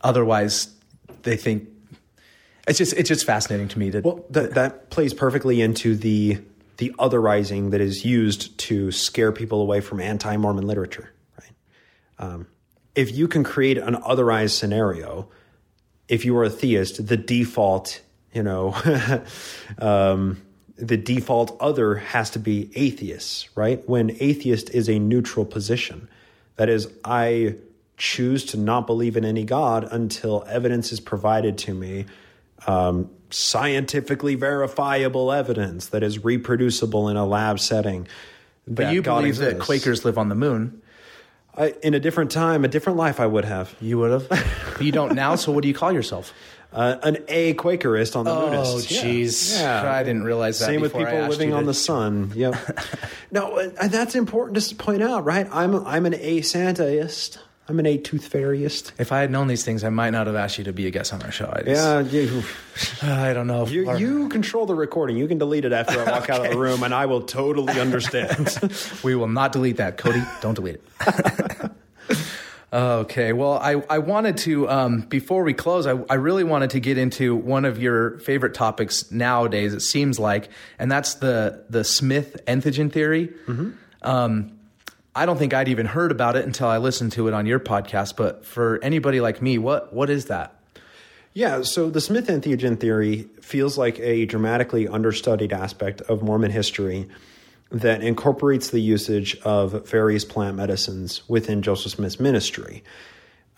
[0.02, 0.74] otherwise,
[1.22, 1.68] they think
[2.68, 6.38] it's just it's just fascinating to me that well that that plays perfectly into the
[6.76, 11.52] the otherizing that is used to scare people away from anti-Mormon literature, right?
[12.18, 12.46] Um,
[12.94, 15.28] if you can create an otherized scenario,
[16.08, 18.00] if you are a theist, the default,
[18.32, 18.74] you know,
[19.78, 20.42] um,
[20.76, 23.86] the default other has to be atheists, right?
[23.88, 26.08] When atheist is a neutral position.
[26.56, 27.56] That is, I
[27.96, 32.06] choose to not believe in any God until evidence is provided to me
[32.66, 38.06] um, scientifically verifiable evidence that is reproducible in a lab setting.
[38.66, 40.82] But you believe that Quakers live on the moon.
[41.54, 43.74] I, in a different time, a different life, I would have.
[43.80, 44.28] You would have.
[44.28, 45.34] but you don't now.
[45.34, 46.32] So what do you call yourself?
[46.72, 48.88] Uh, an A Quakerist on the Oh, moonist.
[48.88, 49.60] jeez.
[49.60, 49.92] Yeah.
[49.92, 50.66] I didn't realize that.
[50.66, 52.32] Same with people living on to- the sun.
[52.36, 52.54] Yep.
[53.30, 55.46] no, uh, that's important just to point out, right?
[55.52, 57.38] I'm I'm an A Santaist.
[57.68, 58.90] I'm an A Tooth Fairyist.
[58.98, 60.90] If I had known these things, I might not have asked you to be a
[60.90, 61.48] guest on our show.
[61.54, 62.42] I just, Yeah, you,
[63.02, 63.66] I don't know.
[63.66, 65.16] you, you control the recording.
[65.16, 67.78] You can delete it after I walk out of the room, and I will totally
[67.80, 68.58] understand.
[69.04, 69.96] We will not delete that.
[69.96, 71.70] Cody, don't delete it.
[72.72, 73.32] okay.
[73.32, 76.98] Well, I, I wanted to, um, before we close, I, I really wanted to get
[76.98, 80.48] into one of your favorite topics nowadays, it seems like,
[80.78, 83.32] and that's the, the Smith entheogen theory.
[84.02, 84.58] Um,
[85.14, 87.60] I don't think I'd even heard about it until I listened to it on your
[87.60, 90.58] podcast, but for anybody like me, what, what is that?
[91.34, 97.08] Yeah, so the Smith entheogen theory feels like a dramatically understudied aspect of Mormon history
[97.72, 102.84] that incorporates the usage of various plant medicines within Joseph Smith's ministry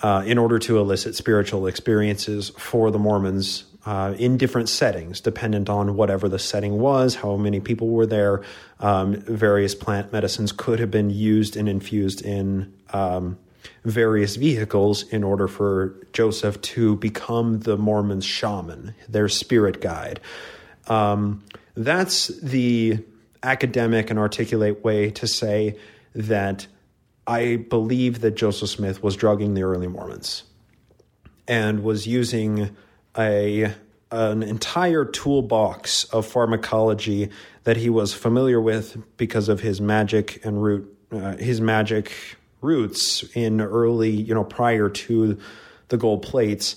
[0.01, 5.69] uh, in order to elicit spiritual experiences for the Mormons uh, in different settings, dependent
[5.69, 8.43] on whatever the setting was, how many people were there.
[8.81, 12.73] Um, various plant medicines could have been used and infused in.
[12.93, 13.39] Um,
[13.83, 20.21] various vehicles in order for Joseph to become the Mormons' shaman, their spirit guide.
[20.87, 21.43] Um,
[21.75, 23.03] that's the
[23.45, 25.78] academic and articulate way to say
[26.14, 26.66] that
[27.26, 30.42] I believe that Joseph Smith was drugging the early Mormons
[31.47, 32.74] and was using
[33.16, 33.72] a
[34.11, 37.30] an entire toolbox of pharmacology
[37.64, 42.12] that he was familiar with because of his magic and root uh, his magic
[42.61, 45.38] roots in early you know prior to
[45.88, 46.76] the gold plates.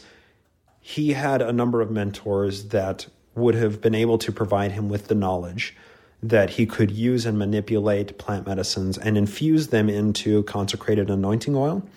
[0.79, 5.07] He had a number of mentors that would have been able to provide him with
[5.07, 5.75] the knowledge
[6.29, 11.87] that he could use and manipulate plant medicines and infuse them into consecrated anointing oil.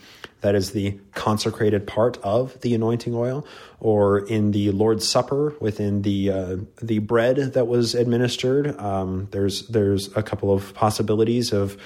[0.41, 3.47] That is the consecrated part of the anointing oil,
[3.79, 8.79] or in the Lord's Supper within the uh, the bread that was administered.
[8.81, 11.77] Um, there's there's a couple of possibilities of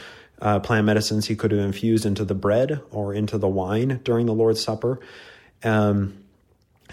[0.40, 4.26] uh, plant medicines he could have infused into the bread or into the wine during
[4.26, 5.00] the Lord's Supper.
[5.64, 6.23] Um,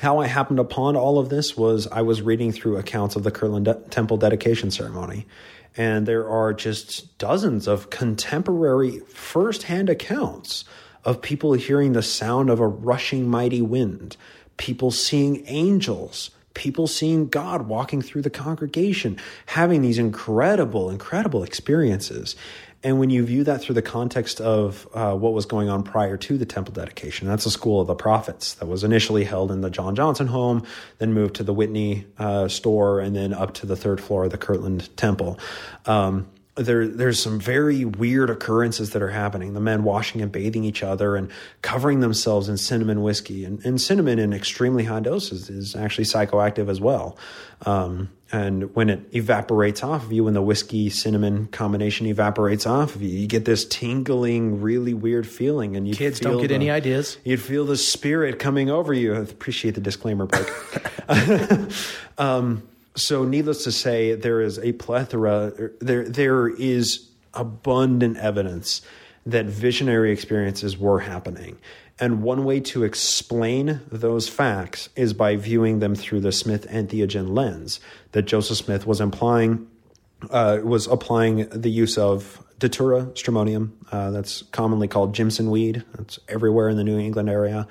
[0.01, 3.29] how I happened upon all of this was I was reading through accounts of the
[3.29, 5.27] Kirtland de- Temple dedication ceremony,
[5.77, 10.65] and there are just dozens of contemporary firsthand accounts
[11.05, 14.17] of people hearing the sound of a rushing mighty wind,
[14.57, 22.35] people seeing angels, people seeing God walking through the congregation, having these incredible, incredible experiences.
[22.83, 26.17] And when you view that through the context of uh, what was going on prior
[26.17, 29.61] to the temple dedication, that's a school of the prophets that was initially held in
[29.61, 30.65] the John Johnson home,
[30.97, 34.31] then moved to the Whitney uh, store, and then up to the third floor of
[34.31, 35.37] the Kirtland Temple.
[35.85, 39.53] Um, there, there's some very weird occurrences that are happening.
[39.53, 41.31] The men washing and bathing each other and
[41.61, 43.45] covering themselves in cinnamon whiskey.
[43.45, 47.17] And, and cinnamon in extremely high doses is actually psychoactive as well.
[47.65, 52.95] Um, and when it evaporates off of you, when the whiskey cinnamon combination evaporates off
[52.95, 55.75] of you, you get this tingling, really weird feeling.
[55.75, 57.17] And you Kids don't get any ideas.
[57.23, 59.13] You'd feel the spirit coming over you.
[59.13, 60.49] I appreciate the disclaimer, Blake.
[62.17, 62.63] um,
[62.95, 65.71] so, needless to say, there is a plethora.
[65.79, 68.81] There, there is abundant evidence
[69.25, 71.57] that visionary experiences were happening.
[71.99, 77.35] And one way to explain those facts is by viewing them through the Smith entheogen
[77.35, 77.79] lens
[78.11, 79.67] that Joseph Smith was implying,
[80.31, 85.83] uh, was applying the use of Datura stramonium, uh, that's commonly called Jimson weed.
[85.95, 87.67] That's everywhere in the New England area.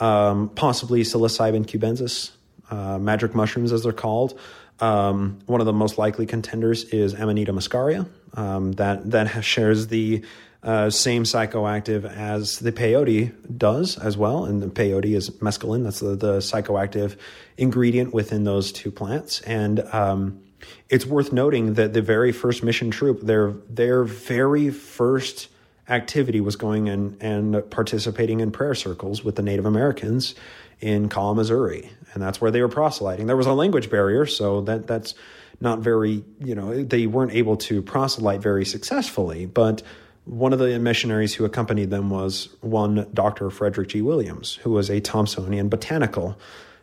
[0.00, 2.30] Um, possibly psilocybin cubensis,
[2.70, 4.38] uh, magic mushrooms as they're called.
[4.80, 8.08] Um, one of the most likely contenders is Amanita muscaria.
[8.34, 10.24] Um, that that shares the
[10.62, 15.84] uh, same psychoactive as the peyote does as well, and the peyote is mescaline.
[15.84, 17.16] That's the, the psychoactive
[17.56, 20.42] ingredient within those two plants, and um,
[20.88, 25.48] it's worth noting that the very first mission troop, their their very first
[25.88, 30.34] activity was going in and participating in prayer circles with the Native Americans
[30.80, 33.26] in Kaw, Missouri, and that's where they were proselyting.
[33.26, 35.14] There was a language barrier, so that that's
[35.60, 39.82] not very you know they weren't able to proselyte very successfully, but.
[40.24, 43.48] One of the missionaries who accompanied them was one Dr.
[43.48, 44.02] Frederick G.
[44.02, 46.38] Williams, who was a Thomsonian botanical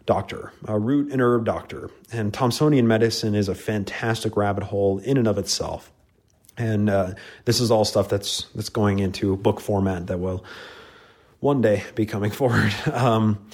[0.05, 1.89] doctor, a root and herb doctor.
[2.11, 5.91] And Thomsonian medicine is a fantastic rabbit hole in and of itself.
[6.57, 7.13] And uh,
[7.45, 10.45] this is all stuff that's that's going into book format that will
[11.39, 12.73] one day be coming forward.
[12.91, 13.45] Um,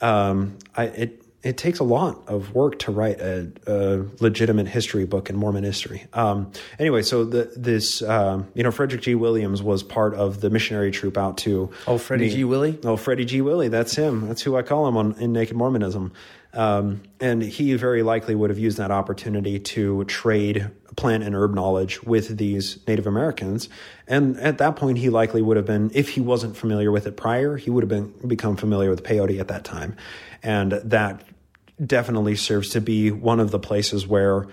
[0.00, 5.04] um, I, it it takes a lot of work to write a, a legitimate history
[5.04, 6.04] book in Mormon history.
[6.12, 9.14] Um, anyway, so the, this, um, you know, Frederick G.
[9.14, 11.70] Williams was part of the missionary troop out to.
[11.86, 12.42] Oh, Freddie G.
[12.42, 12.76] Willie?
[12.82, 13.40] Oh, Freddie G.
[13.40, 13.68] Willie.
[13.68, 14.26] That's him.
[14.26, 16.12] That's who I call him on, in Naked Mormonism.
[16.54, 21.54] Um, and he very likely would have used that opportunity to trade plant and herb
[21.54, 23.68] knowledge with these Native Americans.
[24.06, 27.16] And at that point, he likely would have been, if he wasn't familiar with it
[27.16, 29.96] prior, he would have been become familiar with peyote at that time.
[30.42, 31.22] And that
[31.84, 34.48] definitely serves to be one of the places where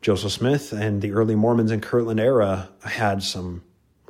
[0.00, 3.62] Joseph Smith and the early Mormons in Kirtland era had some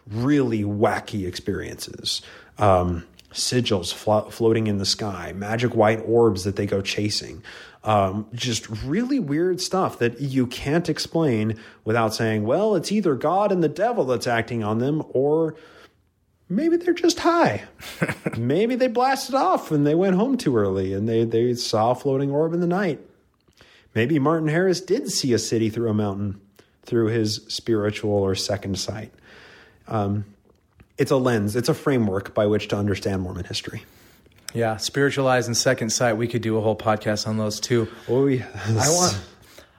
[0.08, 2.22] really wacky experiences.
[2.58, 7.42] Um, sigils flo- floating in the sky, magic white orbs that they go chasing.
[7.84, 13.50] Um, just really weird stuff that you can't explain without saying, well, it's either God
[13.50, 15.56] and the devil that's acting on them, or
[16.48, 17.64] maybe they're just high.
[18.38, 21.94] maybe they blasted off and they went home too early and they, they saw a
[21.94, 23.00] floating orb in the night.
[23.94, 26.40] Maybe Martin Harris did see a city through a mountain
[26.84, 29.12] through his spiritual or second sight.
[29.88, 30.24] Um,
[31.02, 33.82] it's a lens, it's a framework by which to understand Mormon history.
[34.54, 36.16] Yeah, spiritualized and second sight.
[36.16, 37.88] We could do a whole podcast on those too.
[38.08, 38.46] Oh, yes.
[38.68, 39.20] I want.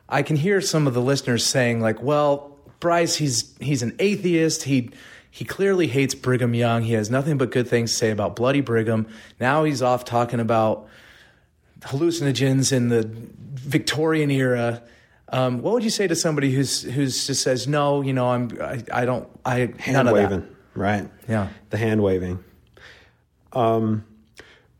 [0.10, 4.64] I can hear some of the listeners saying like, "Well, Bryce, he's he's an atheist.
[4.64, 4.90] He
[5.32, 6.84] he clearly hates Brigham Young.
[6.84, 9.08] He has nothing but good things to say about Bloody Brigham.
[9.40, 10.88] Now he's off talking about
[11.82, 13.10] hallucinogens in the
[13.54, 14.84] Victorian era."
[15.30, 18.02] Um, what would you say to somebody who's who's just says no?
[18.02, 21.10] You know, I'm I, I don't I hand waving, right?
[21.28, 22.44] Yeah, the hand waving.
[23.52, 24.06] Um,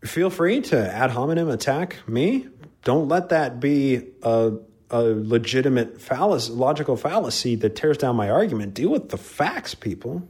[0.04, 2.48] feel free to ad hominem attack me.
[2.84, 4.54] Don't let that be a,
[4.90, 8.74] a legitimate fallacy, logical fallacy that tears down my argument.
[8.74, 10.28] Deal with the facts, people.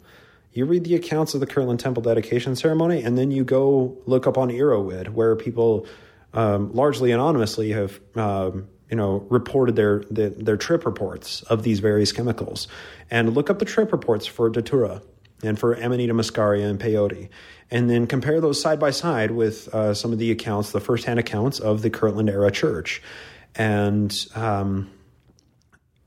[0.52, 4.28] You read the accounts of the Kirtland Temple dedication ceremony, and then you go look
[4.28, 5.88] up on Erowid, where people
[6.34, 11.80] um, largely anonymously have um, you know reported their, their, their trip reports of these
[11.80, 12.68] various chemicals,
[13.10, 15.02] and look up the trip reports for Datura
[15.44, 17.30] and for Amanita muscaria and peyote,
[17.72, 21.20] and then compare those side by side with uh, some of the accounts, the firsthand
[21.20, 23.02] accounts of the Kirtland era church,
[23.56, 24.90] and um,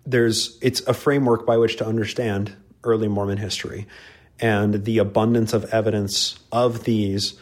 [0.05, 3.87] there's it's a framework by which to understand early Mormon history,
[4.41, 7.35] and the abundance of evidence of these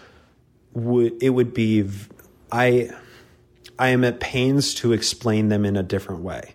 [0.73, 1.89] would it would be
[2.51, 2.91] I
[3.79, 6.55] I am at pains to explain them in a different way.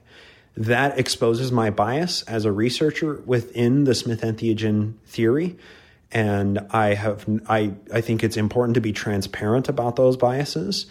[0.58, 5.58] That exposes my bias as a researcher within the Smith entheogen theory
[6.12, 10.88] and I have I I think it's important to be transparent about those biases,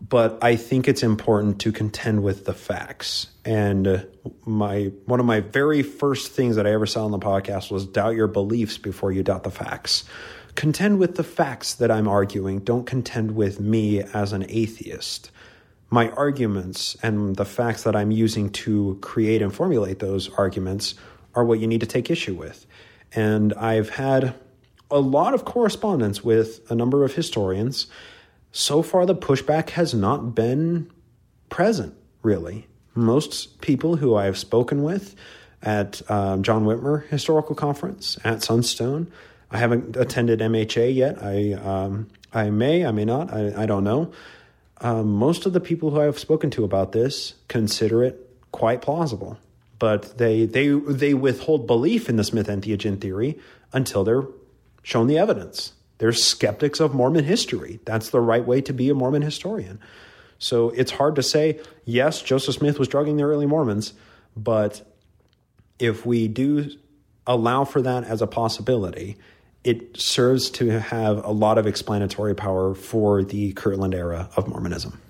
[0.00, 3.28] but I think it's important to contend with the facts.
[3.44, 3.98] And uh,
[4.44, 7.86] my one of my very first things that I ever saw on the podcast was
[7.86, 10.04] doubt your beliefs before you doubt the facts.
[10.56, 12.60] Contend with the facts that I'm arguing.
[12.60, 15.30] Don't contend with me as an atheist.
[15.88, 20.94] My arguments and the facts that I'm using to create and formulate those arguments
[21.34, 22.66] are what you need to take issue with.
[23.12, 24.34] And I've had
[24.90, 27.86] a lot of correspondence with a number of historians.
[28.52, 30.90] So far, the pushback has not been
[31.48, 32.66] present, really.
[32.94, 35.14] Most people who I've spoken with
[35.62, 39.10] at um, John Whitmer Historical Conference at Sunstone,
[39.50, 41.22] I haven't attended MHA yet.
[41.22, 43.32] I um, I may, I may not.
[43.32, 44.12] I, I don't know.
[44.80, 49.38] Um, most of the people who I've spoken to about this consider it quite plausible
[49.78, 53.38] but they they they withhold belief in the Smith entheogen theory
[53.72, 54.24] until they're
[54.82, 55.72] shown the evidence.
[55.98, 57.80] They're skeptics of Mormon history.
[57.84, 59.80] That's the right way to be a Mormon historian.
[60.38, 63.94] So it's hard to say, yes, Joseph Smith was drugging the early Mormons,
[64.36, 64.86] but
[65.78, 66.70] if we do
[67.26, 69.16] allow for that as a possibility,
[69.66, 75.00] it serves to have a lot of explanatory power for the Kirtland era of Mormonism.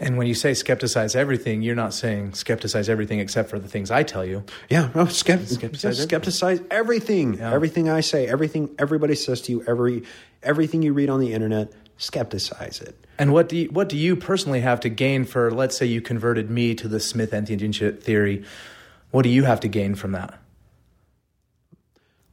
[0.00, 3.92] And when you say skepticize everything, you're not saying skepticize everything except for the things
[3.92, 4.42] I tell you.
[4.68, 7.34] Yeah, no, skept- skepticize, skepticize everything.
[7.34, 7.54] Yeah.
[7.54, 10.02] Everything I say, everything everybody says to you, every
[10.42, 13.06] everything you read on the internet, skepticize it.
[13.20, 15.52] And what do you, what do you personally have to gain for?
[15.52, 18.42] Let's say you converted me to the Smith entheogen theory.
[19.12, 20.40] What do you have to gain from that?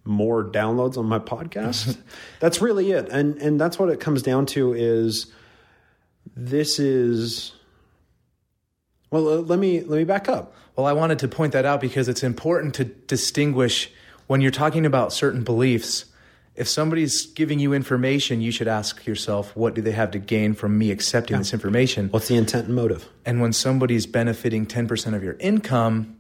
[0.04, 1.98] More downloads on my podcast.
[2.40, 5.32] that's really it, and and that's what it comes down to is
[6.36, 7.54] this is
[9.10, 11.82] well uh, let me let me back up well i wanted to point that out
[11.82, 13.92] because it's important to distinguish
[14.28, 16.06] when you're talking about certain beliefs
[16.56, 20.54] if somebody's giving you information you should ask yourself what do they have to gain
[20.54, 21.40] from me accepting yeah.
[21.40, 26.18] this information what's the intent and motive and when somebody's benefiting 10% of your income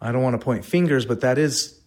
[0.00, 1.80] i don't want to point fingers but that is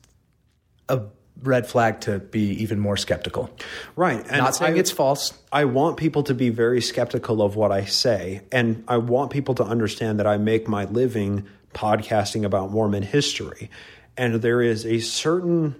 [0.89, 1.01] a
[1.43, 3.49] red flag to be even more skeptical.
[3.95, 4.25] Right.
[4.27, 5.33] And Not saying I- it's false.
[5.51, 8.41] I want people to be very skeptical of what I say.
[8.51, 13.69] And I want people to understand that I make my living podcasting about Mormon history.
[14.17, 15.75] And there is a certain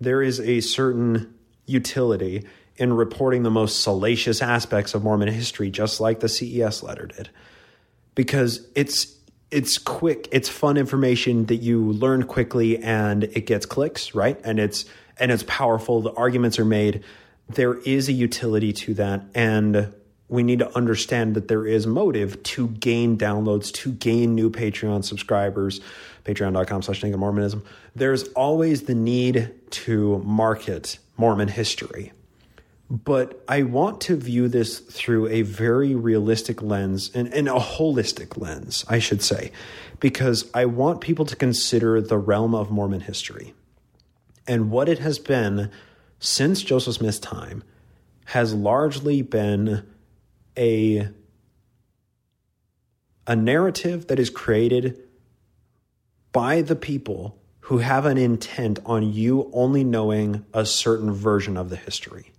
[0.00, 1.34] there is a certain
[1.66, 2.44] utility
[2.76, 7.30] in reporting the most salacious aspects of Mormon history, just like the CES letter did.
[8.14, 9.14] Because it's
[9.50, 14.40] it's quick, it's fun information that you learn quickly and it gets clicks, right?
[14.44, 14.84] And it's
[15.18, 16.00] and it's powerful.
[16.00, 17.04] The arguments are made.
[17.48, 19.22] There is a utility to that.
[19.34, 19.94] And
[20.28, 25.04] we need to understand that there is motive to gain downloads, to gain new Patreon
[25.04, 25.80] subscribers,
[26.24, 27.62] patreon.com slash Mormonism.
[27.94, 32.12] There's always the need to market Mormon history.
[32.90, 38.36] But I want to view this through a very realistic lens and, and a holistic
[38.36, 39.52] lens, I should say,
[40.00, 43.54] because I want people to consider the realm of Mormon history.
[44.46, 45.70] And what it has been
[46.18, 47.64] since Joseph Smith's time
[48.26, 49.86] has largely been
[50.56, 51.08] a
[53.26, 55.00] a narrative that is created
[56.32, 61.70] by the people who have an intent on you only knowing a certain version of
[61.70, 62.33] the history.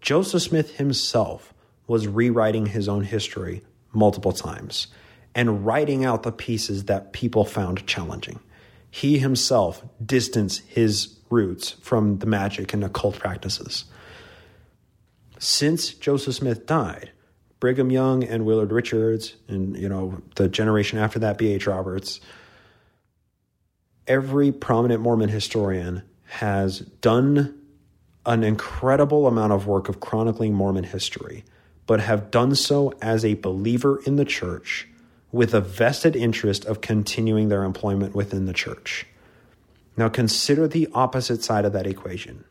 [0.00, 1.52] Joseph Smith himself
[1.86, 4.86] was rewriting his own history multiple times
[5.34, 8.40] and writing out the pieces that people found challenging.
[8.90, 13.84] He himself distanced his roots from the magic and occult practices.
[15.38, 17.10] Since Joseph Smith died,
[17.60, 21.66] Brigham Young and Willard Richards, and you know the generation after that, B.H.
[21.66, 22.20] Roberts,
[24.06, 27.59] every prominent Mormon historian has done
[28.26, 31.44] an incredible amount of work of chronicling Mormon history,
[31.86, 34.86] but have done so as a believer in the church
[35.32, 39.06] with a vested interest of continuing their employment within the church.
[39.96, 42.44] Now consider the opposite side of that equation.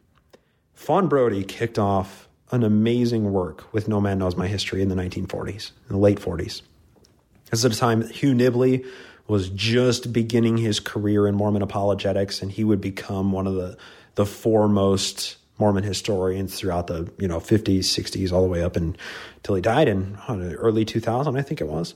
[0.74, 4.95] Fawn Brodie kicked off an amazing work with No Man Knows My History in the
[4.95, 6.61] 1940s, in the late 40s.
[7.49, 8.86] This is at a time Hugh Nibley
[9.28, 13.78] was just beginning his career in Mormon apologetics, and he would become one of the,
[14.15, 19.55] the foremost Mormon historians throughout the you know 50s, 60s, all the way up until
[19.55, 21.93] he died in early 2000, I think it was.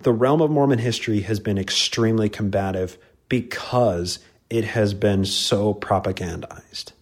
[0.00, 2.98] The realm of Mormon history has been extremely combative
[3.28, 4.18] because
[4.50, 6.92] it has been so propagandized.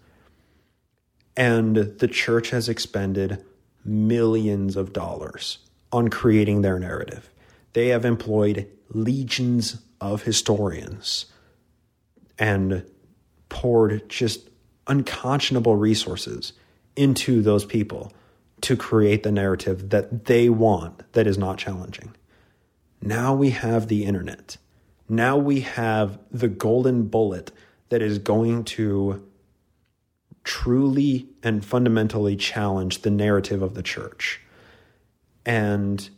[1.37, 3.45] And the church has expended
[3.85, 5.59] millions of dollars
[5.93, 7.31] on creating their narrative.
[7.75, 11.27] They have employed legions of historians
[12.39, 12.85] and
[13.49, 14.49] poured just
[14.87, 16.53] unconscionable resources
[16.95, 18.12] into those people
[18.62, 22.14] to create the narrative that they want that is not challenging.
[23.03, 24.57] Now we have the internet.
[25.09, 27.53] Now we have the golden bullet
[27.91, 29.24] that is going to
[30.43, 34.41] truly and fundamentally challenge the narrative of the church.
[35.45, 36.09] And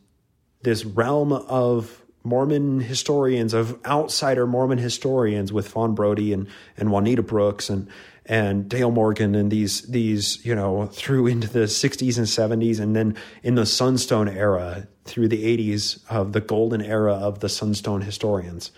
[0.62, 6.46] this realm of Mormon historians, of outsider Mormon historians with Fawn Brodie and,
[6.76, 7.88] and Juanita Brooks and
[8.28, 12.94] and Dale Morgan and these these you know through into the 60s and 70s and
[12.94, 18.02] then in the Sunstone era through the 80s of the golden era of the Sunstone
[18.02, 18.70] historians.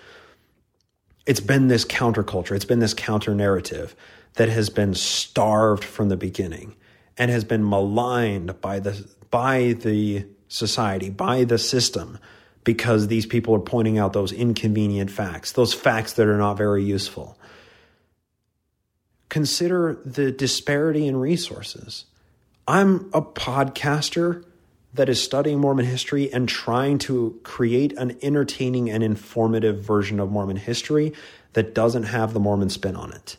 [1.26, 3.96] It's been this counterculture, it's been this counter narrative
[4.34, 6.76] that has been starved from the beginning
[7.18, 12.18] and has been maligned by the by the society, by the system
[12.62, 16.84] because these people are pointing out those inconvenient facts, those facts that are not very
[16.84, 17.36] useful
[19.31, 22.05] consider the disparity in resources.
[22.68, 24.45] I'm a podcaster
[24.93, 30.31] that is studying Mormon history and trying to create an entertaining and informative version of
[30.31, 31.12] Mormon history
[31.53, 33.37] that doesn't have the Mormon spin on it.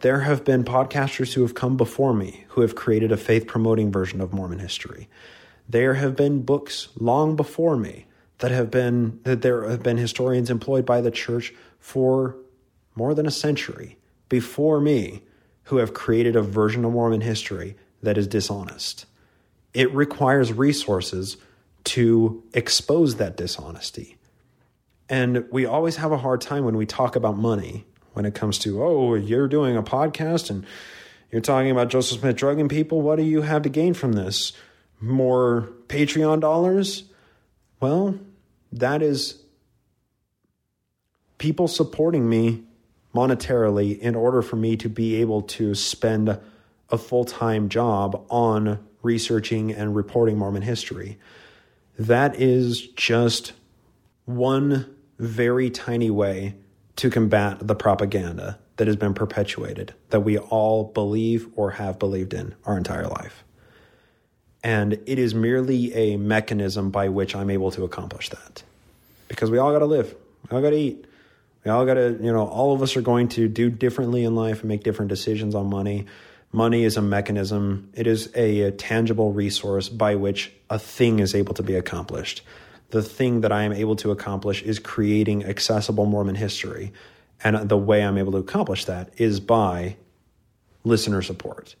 [0.00, 3.92] There have been podcasters who have come before me who have created a faith promoting
[3.92, 5.08] version of Mormon history.
[5.68, 8.06] There have been books long before me
[8.38, 12.36] that have been that there have been historians employed by the church for
[12.94, 13.98] more than a century
[14.30, 15.22] before me
[15.64, 19.04] who have created a version of Mormon history that is dishonest.
[19.74, 21.36] It requires resources
[21.84, 24.16] to expose that dishonesty.
[25.10, 28.58] And we always have a hard time when we talk about money when it comes
[28.60, 30.64] to, oh, you're doing a podcast and
[31.30, 33.02] you're talking about Joseph Smith drugging people.
[33.02, 34.52] What do you have to gain from this?
[35.00, 37.04] More Patreon dollars?
[37.80, 38.18] Well,
[38.72, 39.42] that is
[41.38, 42.64] people supporting me
[43.14, 46.38] monetarily in order for me to be able to spend
[46.90, 51.18] a full time job on researching and reporting Mormon history.
[51.98, 53.52] That is just
[54.24, 56.54] one very tiny way
[56.96, 62.32] to combat the propaganda that has been perpetuated that we all believe or have believed
[62.32, 63.44] in our entire life.
[64.62, 68.62] And it is merely a mechanism by which I'm able to accomplish that.
[69.28, 70.14] Because we all got to live,
[70.50, 71.04] we all got to eat.
[71.64, 74.34] We all got to, you know, all of us are going to do differently in
[74.34, 76.06] life and make different decisions on money.
[76.52, 81.34] Money is a mechanism, it is a, a tangible resource by which a thing is
[81.34, 82.42] able to be accomplished.
[82.90, 86.92] The thing that I am able to accomplish is creating accessible Mormon history.
[87.44, 89.96] And the way I'm able to accomplish that is by
[90.82, 91.76] listener support.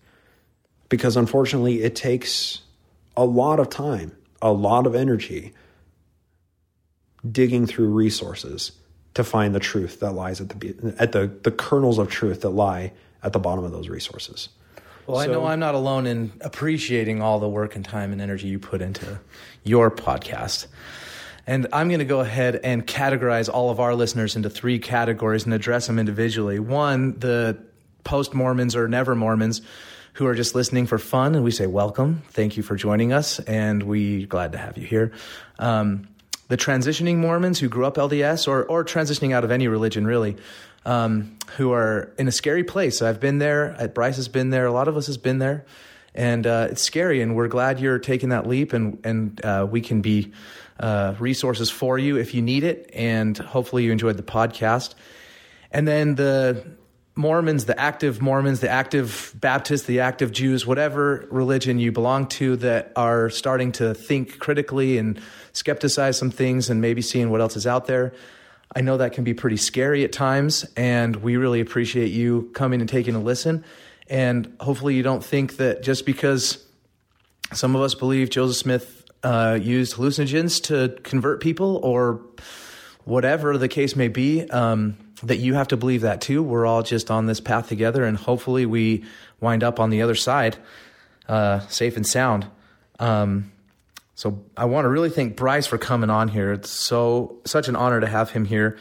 [0.88, 2.60] Because unfortunately, it takes
[3.16, 5.52] a lot of time, a lot of energy
[7.28, 8.72] digging through resources
[9.14, 12.50] to find the truth that lies at the at the the kernels of truth that
[12.50, 12.92] lie
[13.22, 14.48] at the bottom of those resources.
[15.06, 18.20] Well, so, I know I'm not alone in appreciating all the work and time and
[18.20, 19.18] energy you put into
[19.64, 20.66] your podcast.
[21.46, 25.46] And I'm going to go ahead and categorize all of our listeners into three categories
[25.46, 26.60] and address them individually.
[26.60, 27.58] One, the
[28.04, 29.62] post Mormons or never Mormons
[30.14, 32.22] who are just listening for fun, and we say welcome.
[32.28, 35.12] Thank you for joining us, and we're glad to have you here.
[35.58, 36.08] Um,
[36.50, 40.36] the transitioning Mormons who grew up LDS or, or transitioning out of any religion, really,
[40.84, 43.00] um, who are in a scary place.
[43.02, 43.76] I've been there.
[43.78, 44.66] Uh, Bryce has been there.
[44.66, 45.64] A lot of us has been there,
[46.12, 47.22] and uh, it's scary.
[47.22, 50.32] And we're glad you're taking that leap, and and uh, we can be
[50.80, 52.90] uh, resources for you if you need it.
[52.94, 54.94] And hopefully, you enjoyed the podcast.
[55.70, 56.66] And then the
[57.14, 62.56] Mormons, the active Mormons, the active Baptists, the active Jews, whatever religion you belong to
[62.56, 65.20] that are starting to think critically and
[65.52, 68.12] skepticize some things and maybe seeing what else is out there.
[68.74, 72.80] I know that can be pretty scary at times, and we really appreciate you coming
[72.80, 73.64] and taking a listen.
[74.08, 76.64] And hopefully, you don't think that just because
[77.52, 82.20] some of us believe Joseph Smith uh, used hallucinogens to convert people or
[83.04, 86.42] whatever the case may be, um, that you have to believe that too.
[86.42, 89.04] We're all just on this path together, and hopefully we
[89.40, 90.56] wind up on the other side,
[91.28, 92.46] uh, safe and sound.
[93.00, 93.50] Um,
[94.20, 96.52] so I want to really thank Bryce for coming on here.
[96.52, 98.76] It's so such an honor to have him here.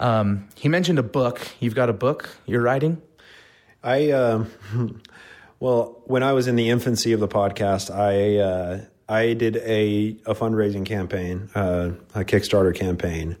[0.00, 1.46] Um, he mentioned a book.
[1.60, 3.02] You've got a book you're writing.
[3.82, 4.46] I uh,
[5.60, 10.16] well, when I was in the infancy of the podcast, I uh, I did a
[10.24, 13.36] a fundraising campaign, uh, a Kickstarter campaign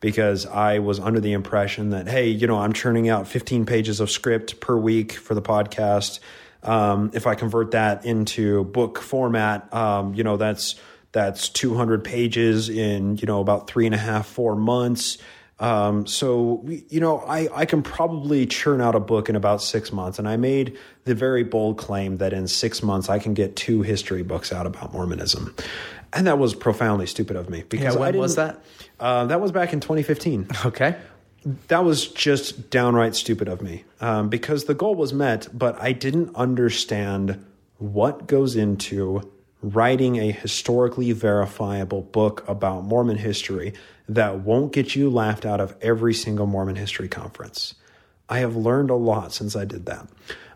[0.00, 4.00] because I was under the impression that, hey, you know, I'm churning out 15 pages
[4.00, 6.20] of script per week for the podcast.
[6.62, 10.74] Um, if I convert that into book format, um, you know, that's
[11.12, 15.18] that's 200 pages in you know about three and a half, four months.
[15.60, 19.92] Um, so you know, I I can probably churn out a book in about six
[19.92, 23.56] months, and I made the very bold claim that in six months I can get
[23.56, 25.54] two history books out about Mormonism,
[26.12, 28.62] and that was profoundly stupid of me because yeah, when was that?
[29.00, 30.48] Uh, that was back in 2015.
[30.66, 30.96] Okay.
[31.68, 35.92] That was just downright stupid of me um, because the goal was met, but I
[35.92, 37.44] didn't understand
[37.78, 39.30] what goes into
[39.62, 43.72] writing a historically verifiable book about Mormon history
[44.08, 47.74] that won't get you laughed out of every single Mormon history conference.
[48.28, 50.08] I have learned a lot since I did that.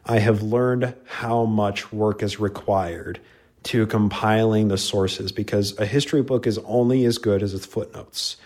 [0.04, 3.20] I have learned how much work is required
[3.64, 8.36] to compiling the sources because a history book is only as good as its footnotes.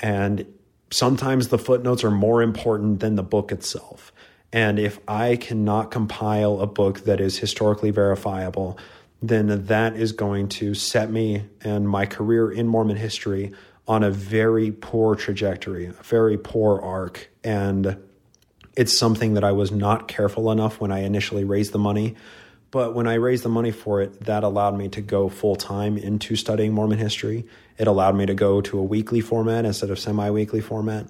[0.00, 0.46] And
[0.90, 4.12] sometimes the footnotes are more important than the book itself.
[4.52, 8.78] And if I cannot compile a book that is historically verifiable,
[9.20, 13.52] then that is going to set me and my career in Mormon history
[13.88, 17.30] on a very poor trajectory, a very poor arc.
[17.42, 17.98] And
[18.76, 22.16] it's something that I was not careful enough when I initially raised the money
[22.70, 25.96] but when I raised the money for it, that allowed me to go full time
[25.96, 27.46] into studying Mormon history.
[27.78, 31.08] It allowed me to go to a weekly format instead of semi weekly format.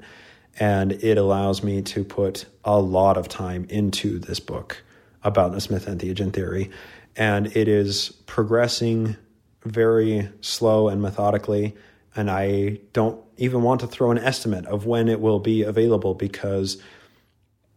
[0.59, 4.83] And it allows me to put a lot of time into this book
[5.23, 6.71] about the Smith entheogen theory.
[7.15, 9.17] And it is progressing
[9.65, 11.77] very slow and methodically.
[12.15, 16.15] And I don't even want to throw an estimate of when it will be available
[16.15, 16.81] because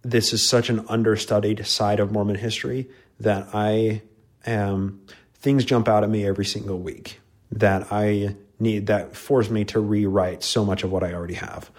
[0.01, 2.89] this is such an understudied side of Mormon history
[3.19, 4.01] that I
[4.45, 5.01] am
[5.33, 7.19] things jump out at me every single week
[7.51, 11.69] that I need that force me to rewrite so much of what I already have.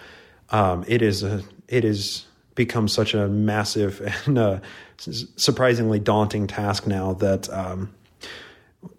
[0.51, 4.61] Um, it is a it is become such a massive and uh,
[4.99, 7.93] surprisingly daunting task now that um,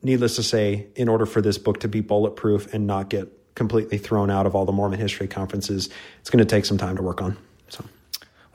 [0.02, 3.98] needless to say, in order for this book to be bulletproof and not get completely
[3.98, 5.90] thrown out of all the Mormon history conferences,
[6.20, 7.38] it's going to take some time to work on.
[7.70, 7.84] So,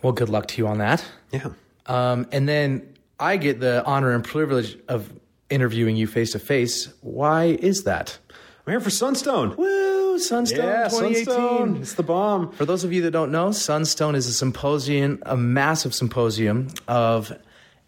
[0.02, 1.04] well, good luck to you on that.
[1.32, 1.50] Yeah.
[1.86, 5.12] Um, and then I get the honor and privilege of
[5.48, 6.92] interviewing you face to face.
[7.02, 8.18] Why is that?
[8.66, 9.54] I'm here for Sunstone.
[9.56, 10.18] Woo!
[10.18, 11.24] Sunstone Yeah, 2018.
[11.24, 11.76] Sunstone.
[11.76, 12.50] It's the bomb.
[12.50, 17.32] For those of you that don't know, Sunstone is a symposium, a massive symposium of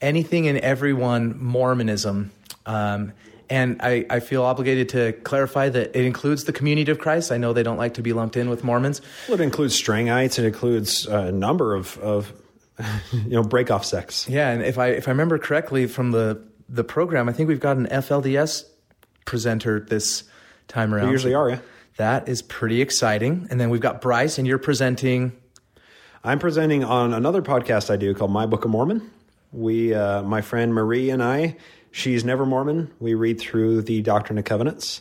[0.00, 2.30] anything and everyone Mormonism.
[2.64, 3.12] Um,
[3.50, 7.32] and I, I feel obligated to clarify that it includes the community of Christ.
[7.32, 9.00] I know they don't like to be lumped in with Mormons.
[9.26, 10.38] Well, it includes Strangites.
[10.38, 12.32] It includes a number of, of
[13.12, 14.28] you know, break off sects.
[14.28, 17.58] Yeah, and if I if I remember correctly from the the program, I think we've
[17.58, 18.64] got an FLDS
[19.24, 20.22] presenter this
[20.68, 21.06] time around.
[21.06, 21.58] We usually are, yeah.
[21.96, 23.48] That is pretty exciting.
[23.50, 25.32] And then we've got Bryce, and you're presenting.
[26.22, 29.10] I'm presenting on another podcast I do called My Book of Mormon.
[29.50, 31.56] We, uh, my friend Marie and I,
[31.90, 32.92] she's never Mormon.
[33.00, 35.00] We read through the Doctrine and Covenants,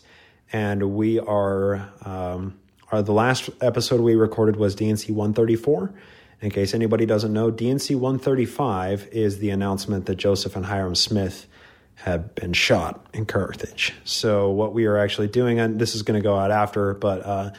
[0.51, 2.57] and we are, um,
[2.91, 5.93] are the last episode we recorded was DNC 134.
[6.39, 11.47] In case anybody doesn't know, DNC 135 is the announcement that Joseph and Hyrum Smith
[11.97, 13.93] have been shot in Carthage.
[14.03, 17.25] So what we are actually doing, and this is going to go out after, but
[17.25, 17.51] uh,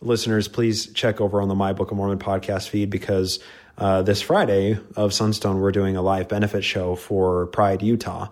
[0.00, 3.40] listeners, please check over on the My Book of Mormon podcast feed because
[3.78, 8.28] uh, this Friday of Sunstone, we're doing a live benefit show for Pride Utah,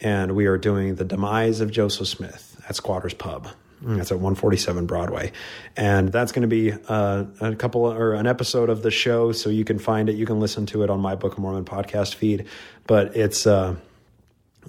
[0.00, 3.48] and we are doing the demise of Joseph Smith at Squatters Pub.
[3.84, 5.32] That's at 147 Broadway,
[5.76, 9.50] and that's going to be uh, a couple or an episode of the show, so
[9.50, 10.14] you can find it.
[10.14, 12.46] You can listen to it on my Book of Mormon podcast feed,
[12.86, 13.46] but it's.
[13.46, 13.74] Uh,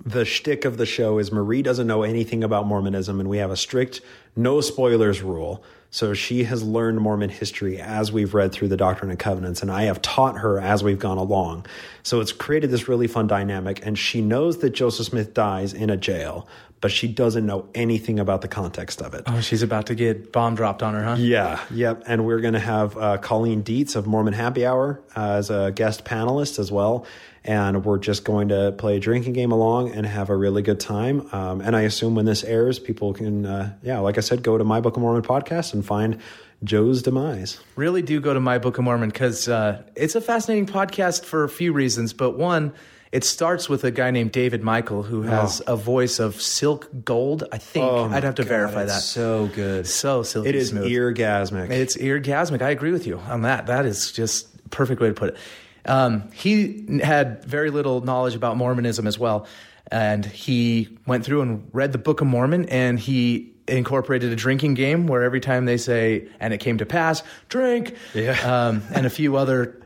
[0.05, 3.51] the shtick of the show is Marie doesn't know anything about Mormonism, and we have
[3.51, 4.01] a strict
[4.35, 5.63] no spoilers rule.
[5.91, 9.69] So she has learned Mormon history as we've read through the Doctrine and Covenants, and
[9.69, 11.67] I have taught her as we've gone along.
[12.01, 15.91] So it's created this really fun dynamic, and she knows that Joseph Smith dies in
[15.91, 16.47] a jail,
[16.81, 19.23] but she doesn't know anything about the context of it.
[19.27, 21.15] Oh, she's about to get bomb dropped on her, huh?
[21.19, 22.01] Yeah, yep.
[22.07, 25.71] And we're going to have uh, Colleen Dietz of Mormon Happy Hour uh, as a
[25.71, 27.05] guest panelist as well.
[27.45, 30.79] And we're just going to play a drinking game along and have a really good
[30.79, 31.27] time.
[31.33, 34.57] Um, and I assume when this airs, people can, uh, yeah, like I said, go
[34.57, 36.19] to My Book of Mormon podcast and find
[36.63, 37.59] Joe's demise.
[37.75, 41.43] Really do go to My Book of Mormon because uh, it's a fascinating podcast for
[41.43, 42.13] a few reasons.
[42.13, 42.71] But one,
[43.11, 47.43] it starts with a guy named David Michael who has a voice of silk gold.
[47.51, 49.01] I think Oh I'd have to verify that.
[49.01, 49.85] So good.
[49.85, 50.89] So silky It is smooth.
[50.89, 51.69] eargasmic.
[51.71, 52.61] It's eargasmic.
[52.61, 53.67] I agree with you on that.
[53.67, 55.37] That is just perfect way to put it.
[55.85, 59.47] Um, he had very little knowledge about Mormonism as well,
[59.91, 64.73] and he went through and read the Book of Mormon, and he incorporated a drinking
[64.73, 68.37] game where every time they say "and it came to pass," drink, Yeah.
[68.43, 69.77] um, and a few other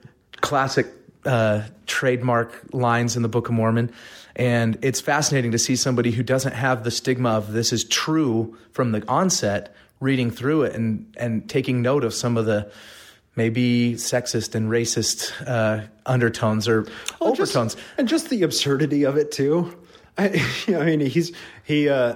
[0.41, 0.87] classic
[1.25, 3.91] uh, trademark lines in the Book of Mormon.
[4.35, 8.55] And it's fascinating to see somebody who doesn't have the stigma of this is true
[8.71, 12.71] from the onset, reading through it and and taking note of some of the
[13.37, 17.77] maybe sexist and racist uh, undertones or just- overtones.
[17.97, 19.73] and just the absurdity of it too.
[20.17, 21.31] I, I mean, he's
[21.63, 21.87] he.
[21.87, 22.15] Uh,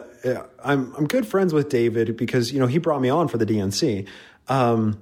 [0.64, 3.46] I'm I'm good friends with David because you know he brought me on for the
[3.46, 4.08] DNC.
[4.50, 5.00] Um,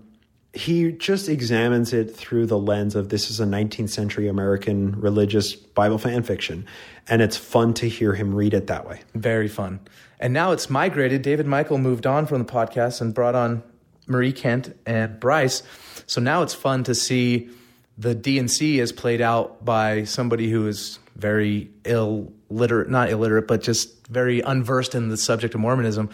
[0.52, 5.56] he just examines it through the lens of this is a 19th century American religious
[5.56, 6.66] Bible fan fiction,
[7.08, 9.02] and it's fun to hear him read it that way.
[9.14, 9.80] Very fun.
[10.20, 11.22] And now it's migrated.
[11.22, 13.64] David Michael moved on from the podcast and brought on
[14.10, 15.64] Marie Kent and Bryce.
[16.08, 17.50] So now it's fun to see
[17.98, 24.08] the DNC is played out by somebody who is very illiterate, not illiterate, but just
[24.08, 26.10] very unversed in the subject of Mormonism.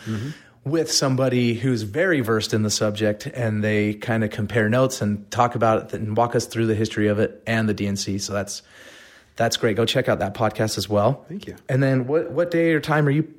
[0.64, 5.30] With somebody who's very versed in the subject, and they kind of compare notes and
[5.30, 8.20] talk about it and walk us through the history of it and the DNC.
[8.20, 8.64] So that's
[9.36, 9.78] that's great.
[9.78, 11.24] Go check out that podcast as well.
[11.30, 11.56] Thank you.
[11.70, 13.32] And then what what day or time are you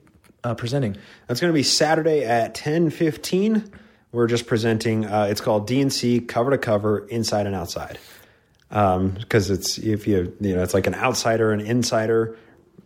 [0.45, 0.97] uh, presenting?
[1.27, 3.73] That's going to be Saturday at 10:15.
[4.17, 5.05] We're just presenting.
[5.05, 7.99] Uh, it's called DNC cover to cover, inside and outside.
[8.71, 12.35] Because it's if you you know it's like an outsider and insider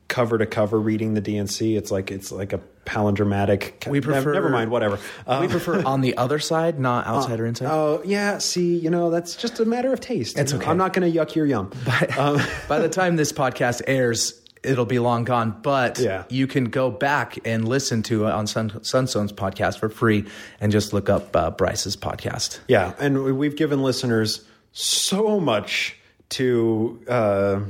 [0.08, 1.78] cover to cover reading the DNC.
[1.78, 3.86] It's like it's like a palindromatic.
[3.86, 4.72] We prefer- Never mind.
[4.72, 4.98] Whatever.
[5.24, 7.68] Uh, we prefer on the other side, not outside or inside.
[7.70, 8.38] Oh yeah.
[8.38, 10.36] See, you know that's just a matter of taste.
[10.36, 10.66] It's okay.
[10.66, 11.70] I'm not going to yuck your yum.
[11.86, 15.56] by, by the time this podcast airs, it'll be long gone.
[15.62, 16.24] But Yeah.
[16.28, 20.26] you can go back and listen to it on Sun, Sunstone's podcast for free,
[20.60, 22.58] and just look up uh, Bryce's podcast.
[22.68, 25.96] Yeah, and we- we've given listeners so much
[26.30, 27.60] to uh,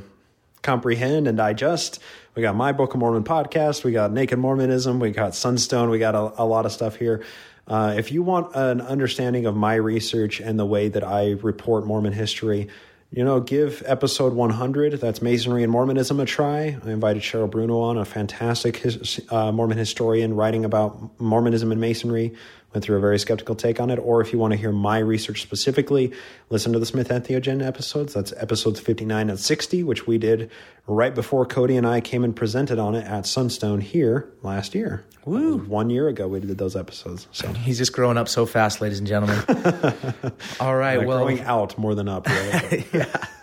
[0.62, 2.01] comprehend and digest.
[2.35, 5.99] We got my Book of Mormon podcast, we got Naked Mormonism, we got Sunstone, we
[5.99, 7.25] got a, a lot of stuff here.
[7.67, 11.87] Uh, if you want an understanding of my research and the way that I report
[11.87, 12.69] Mormon history,
[13.12, 16.78] you know, give episode 100, that's Masonry and Mormonism, a try.
[16.85, 21.81] I invited Cheryl Bruno on, a fantastic his, uh, Mormon historian writing about Mormonism and
[21.81, 22.35] Masonry.
[22.73, 23.99] Went through a very skeptical take on it.
[23.99, 26.13] Or if you want to hear my research specifically,
[26.49, 28.15] listen to the Smith Entheogen episodes.
[28.15, 30.51] That's episodes 59 and 60, which we did
[30.87, 35.05] right before Cody and I came and presented on it at Sunstone here last year.
[35.25, 35.59] Woo.
[35.59, 37.29] One year ago, we did those episodes.
[37.33, 39.39] So He's just growing up so fast, ladies and gentlemen.
[40.61, 40.99] All right.
[40.99, 42.27] uh, well, growing out more than up.
[42.29, 42.87] Really.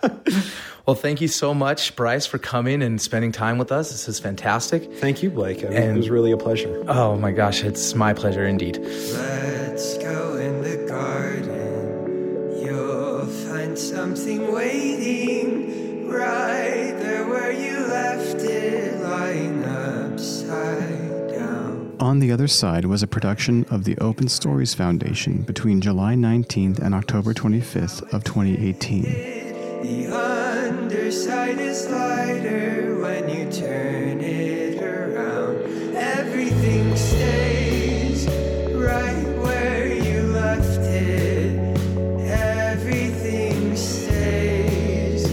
[0.88, 3.90] well, thank you so much, Bryce, for coming and spending time with us.
[3.90, 4.90] This is fantastic.
[4.94, 5.58] Thank you, Blake.
[5.58, 6.82] It, And- it was really a pleasure.
[6.88, 8.78] Oh my gosh, it's my pleasure indeed.
[8.78, 12.64] Let's go in the garden.
[12.64, 21.96] You'll find something waiting right there where you left it, lying upside down.
[22.00, 26.78] On the Other Side was a production of the Open Stories Foundation between July 19th
[26.78, 29.44] and October 25th of 2018.
[30.88, 35.94] The underside is lighter when you turn it around.
[35.94, 38.26] Everything stays
[38.72, 41.58] right where you left it.
[42.26, 45.30] Everything stays,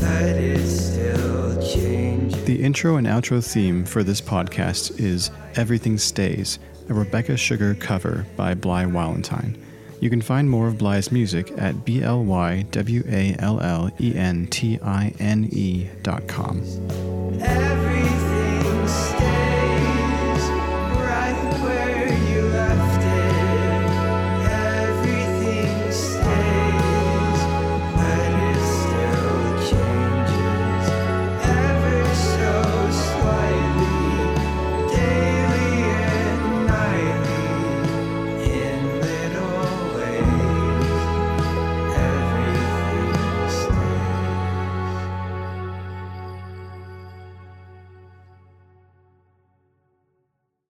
[0.00, 2.42] but it's still changing.
[2.46, 6.58] The intro and outro theme for this podcast is Everything Stays,
[6.88, 9.63] a Rebecca Sugar cover by Bly Walentine.
[10.04, 12.22] You can find more of Bly's music at B L